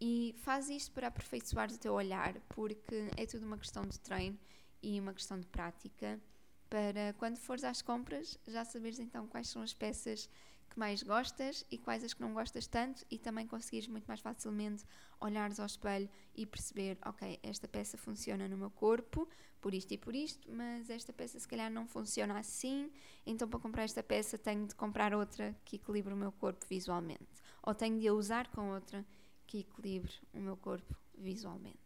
E 0.00 0.34
faz 0.38 0.68
isto 0.68 0.90
para 0.90 1.06
aperfeiçoar 1.06 1.70
o 1.72 1.78
teu 1.78 1.94
olhar, 1.94 2.40
porque 2.48 3.08
é 3.16 3.24
tudo 3.24 3.46
uma 3.46 3.56
questão 3.56 3.86
de 3.86 4.00
treino 4.00 4.36
e 4.82 4.98
uma 4.98 5.14
questão 5.14 5.38
de 5.38 5.46
prática, 5.46 6.20
para 6.68 7.12
quando 7.18 7.36
fores 7.36 7.62
às 7.62 7.82
compras 7.82 8.36
já 8.48 8.64
saberes 8.64 8.98
então 8.98 9.28
quais 9.28 9.48
são 9.48 9.62
as 9.62 9.72
peças 9.72 10.28
que 10.72 10.78
mais 10.78 11.02
gostas 11.02 11.66
e 11.70 11.76
quais 11.76 12.02
as 12.02 12.14
que 12.14 12.20
não 12.22 12.32
gostas 12.32 12.66
tanto 12.66 13.04
e 13.10 13.18
também 13.18 13.46
conseguires 13.46 13.86
muito 13.88 14.06
mais 14.06 14.20
facilmente 14.20 14.84
olhares 15.20 15.60
ao 15.60 15.66
espelho 15.66 16.08
e 16.34 16.46
perceber, 16.46 16.96
ok, 17.04 17.38
esta 17.42 17.68
peça 17.68 17.98
funciona 17.98 18.48
no 18.48 18.56
meu 18.56 18.70
corpo 18.70 19.28
por 19.60 19.74
isto 19.74 19.92
e 19.92 19.98
por 19.98 20.14
isto, 20.14 20.50
mas 20.50 20.88
esta 20.88 21.12
peça 21.12 21.38
se 21.38 21.46
calhar 21.46 21.70
não 21.70 21.86
funciona 21.86 22.38
assim, 22.38 22.90
então 23.26 23.46
para 23.46 23.60
comprar 23.60 23.84
esta 23.84 24.02
peça 24.02 24.38
tenho 24.38 24.66
de 24.66 24.74
comprar 24.74 25.14
outra 25.14 25.54
que 25.62 25.76
equilibre 25.76 26.14
o 26.14 26.16
meu 26.16 26.32
corpo 26.32 26.64
visualmente, 26.66 27.42
ou 27.62 27.74
tenho 27.74 28.00
de 28.00 28.08
a 28.08 28.14
usar 28.14 28.48
com 28.48 28.72
outra 28.72 29.04
que 29.46 29.58
equilibre 29.58 30.12
o 30.32 30.40
meu 30.40 30.56
corpo 30.56 30.96
visualmente. 31.16 31.78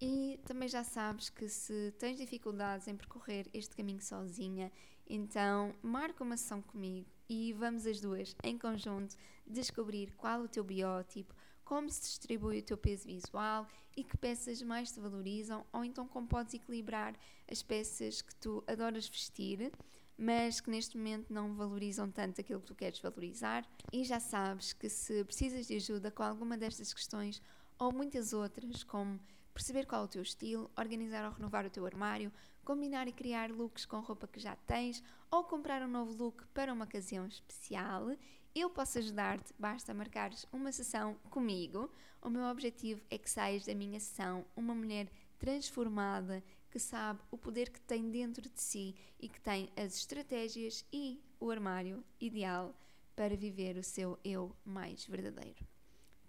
E 0.00 0.40
também 0.46 0.66
já 0.66 0.82
sabes 0.82 1.28
que 1.28 1.46
se 1.50 1.92
tens 1.98 2.16
dificuldades 2.16 2.88
em 2.88 2.96
percorrer 2.96 3.46
este 3.52 3.76
caminho 3.76 4.00
sozinha, 4.00 4.72
então 5.06 5.74
marca 5.82 6.24
uma 6.24 6.38
sessão 6.38 6.62
comigo 6.62 7.19
e 7.30 7.52
vamos 7.52 7.86
as 7.86 8.00
duas 8.00 8.34
em 8.42 8.58
conjunto 8.58 9.16
descobrir 9.46 10.12
qual 10.16 10.42
o 10.42 10.48
teu 10.48 10.64
biótipo, 10.64 11.32
como 11.64 11.88
se 11.88 12.00
distribui 12.00 12.58
o 12.58 12.62
teu 12.62 12.76
peso 12.76 13.06
visual 13.06 13.68
e 13.96 14.02
que 14.02 14.16
peças 14.16 14.60
mais 14.60 14.90
te 14.90 14.98
valorizam, 14.98 15.64
ou 15.72 15.84
então 15.84 16.08
como 16.08 16.26
podes 16.26 16.54
equilibrar 16.54 17.14
as 17.48 17.62
peças 17.62 18.20
que 18.20 18.34
tu 18.34 18.64
adoras 18.66 19.08
vestir, 19.08 19.70
mas 20.18 20.60
que 20.60 20.70
neste 20.70 20.98
momento 20.98 21.32
não 21.32 21.54
valorizam 21.54 22.10
tanto 22.10 22.40
aquilo 22.40 22.60
que 22.60 22.66
tu 22.66 22.74
queres 22.74 22.98
valorizar. 22.98 23.64
E 23.92 24.02
já 24.02 24.18
sabes 24.18 24.72
que 24.72 24.88
se 24.88 25.24
precisas 25.24 25.68
de 25.68 25.76
ajuda 25.76 26.10
com 26.10 26.24
alguma 26.24 26.58
destas 26.58 26.92
questões 26.92 27.40
ou 27.78 27.92
muitas 27.92 28.32
outras, 28.32 28.82
como 28.82 29.20
perceber 29.60 29.84
qual 29.84 30.00
é 30.00 30.04
o 30.06 30.08
teu 30.08 30.22
estilo, 30.22 30.70
organizar 30.74 31.22
ou 31.26 31.32
renovar 31.32 31.66
o 31.66 31.70
teu 31.70 31.84
armário, 31.84 32.32
combinar 32.64 33.06
e 33.06 33.12
criar 33.12 33.50
looks 33.50 33.84
com 33.84 34.00
roupa 34.00 34.26
que 34.26 34.40
já 34.40 34.56
tens 34.56 35.02
ou 35.30 35.44
comprar 35.44 35.82
um 35.82 35.88
novo 35.88 36.14
look 36.14 36.46
para 36.54 36.72
uma 36.72 36.86
ocasião 36.86 37.26
especial, 37.26 38.10
eu 38.54 38.70
posso 38.70 38.96
ajudar-te, 38.96 39.52
basta 39.58 39.92
marcares 39.92 40.46
uma 40.50 40.72
sessão 40.72 41.14
comigo. 41.28 41.90
O 42.22 42.30
meu 42.30 42.44
objetivo 42.44 43.02
é 43.10 43.18
que 43.18 43.28
saias 43.28 43.66
da 43.66 43.74
minha 43.74 44.00
sessão 44.00 44.46
uma 44.56 44.74
mulher 44.74 45.08
transformada 45.38 46.42
que 46.70 46.78
sabe 46.78 47.20
o 47.30 47.36
poder 47.36 47.68
que 47.68 47.80
tem 47.82 48.10
dentro 48.10 48.48
de 48.48 48.60
si 48.62 48.96
e 49.20 49.28
que 49.28 49.40
tem 49.42 49.70
as 49.76 49.94
estratégias 49.94 50.86
e 50.90 51.22
o 51.38 51.50
armário 51.50 52.02
ideal 52.18 52.74
para 53.14 53.36
viver 53.36 53.76
o 53.76 53.84
seu 53.84 54.18
eu 54.24 54.56
mais 54.64 55.04
verdadeiro. 55.04 55.66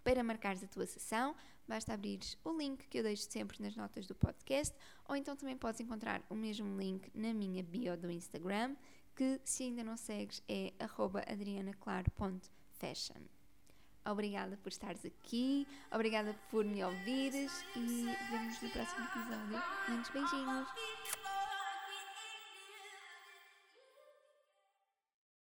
Para 0.04 0.24
marcares 0.24 0.64
a 0.64 0.68
tua 0.68 0.86
sessão, 0.86 1.36
basta 1.68 1.94
abrires 1.94 2.38
o 2.44 2.52
link 2.58 2.88
que 2.88 2.98
eu 2.98 3.04
deixo 3.04 3.30
sempre 3.30 3.62
nas 3.62 3.76
notas 3.76 4.08
do 4.08 4.16
podcast, 4.16 4.76
ou 5.08 5.16
então 5.16 5.36
também 5.36 5.56
podes 5.56 5.80
encontrar 5.80 6.24
o 6.30 6.36
mesmo 6.36 6.76
link 6.80 7.12
na 7.14 7.34
minha 7.34 7.64
bio 7.64 7.96
do 7.96 8.10
Instagram, 8.10 8.76
que 9.16 9.40
se 9.44 9.64
ainda 9.64 9.84
não 9.84 9.96
segues 9.96 10.42
é 10.50 10.74
adrianaclaro.fashion. 11.28 13.22
Obrigada 14.04 14.58
por 14.58 14.70
estares 14.70 15.06
aqui, 15.06 15.68
obrigada 15.92 16.34
por 16.50 16.66
me 16.66 16.84
ouvires 16.84 17.64
e 17.76 18.06
vemos 18.32 18.60
no 18.60 18.70
próximo 18.72 19.06
episódio. 19.06 19.62
Muitos 19.88 20.10
beijinhos! 20.10 21.21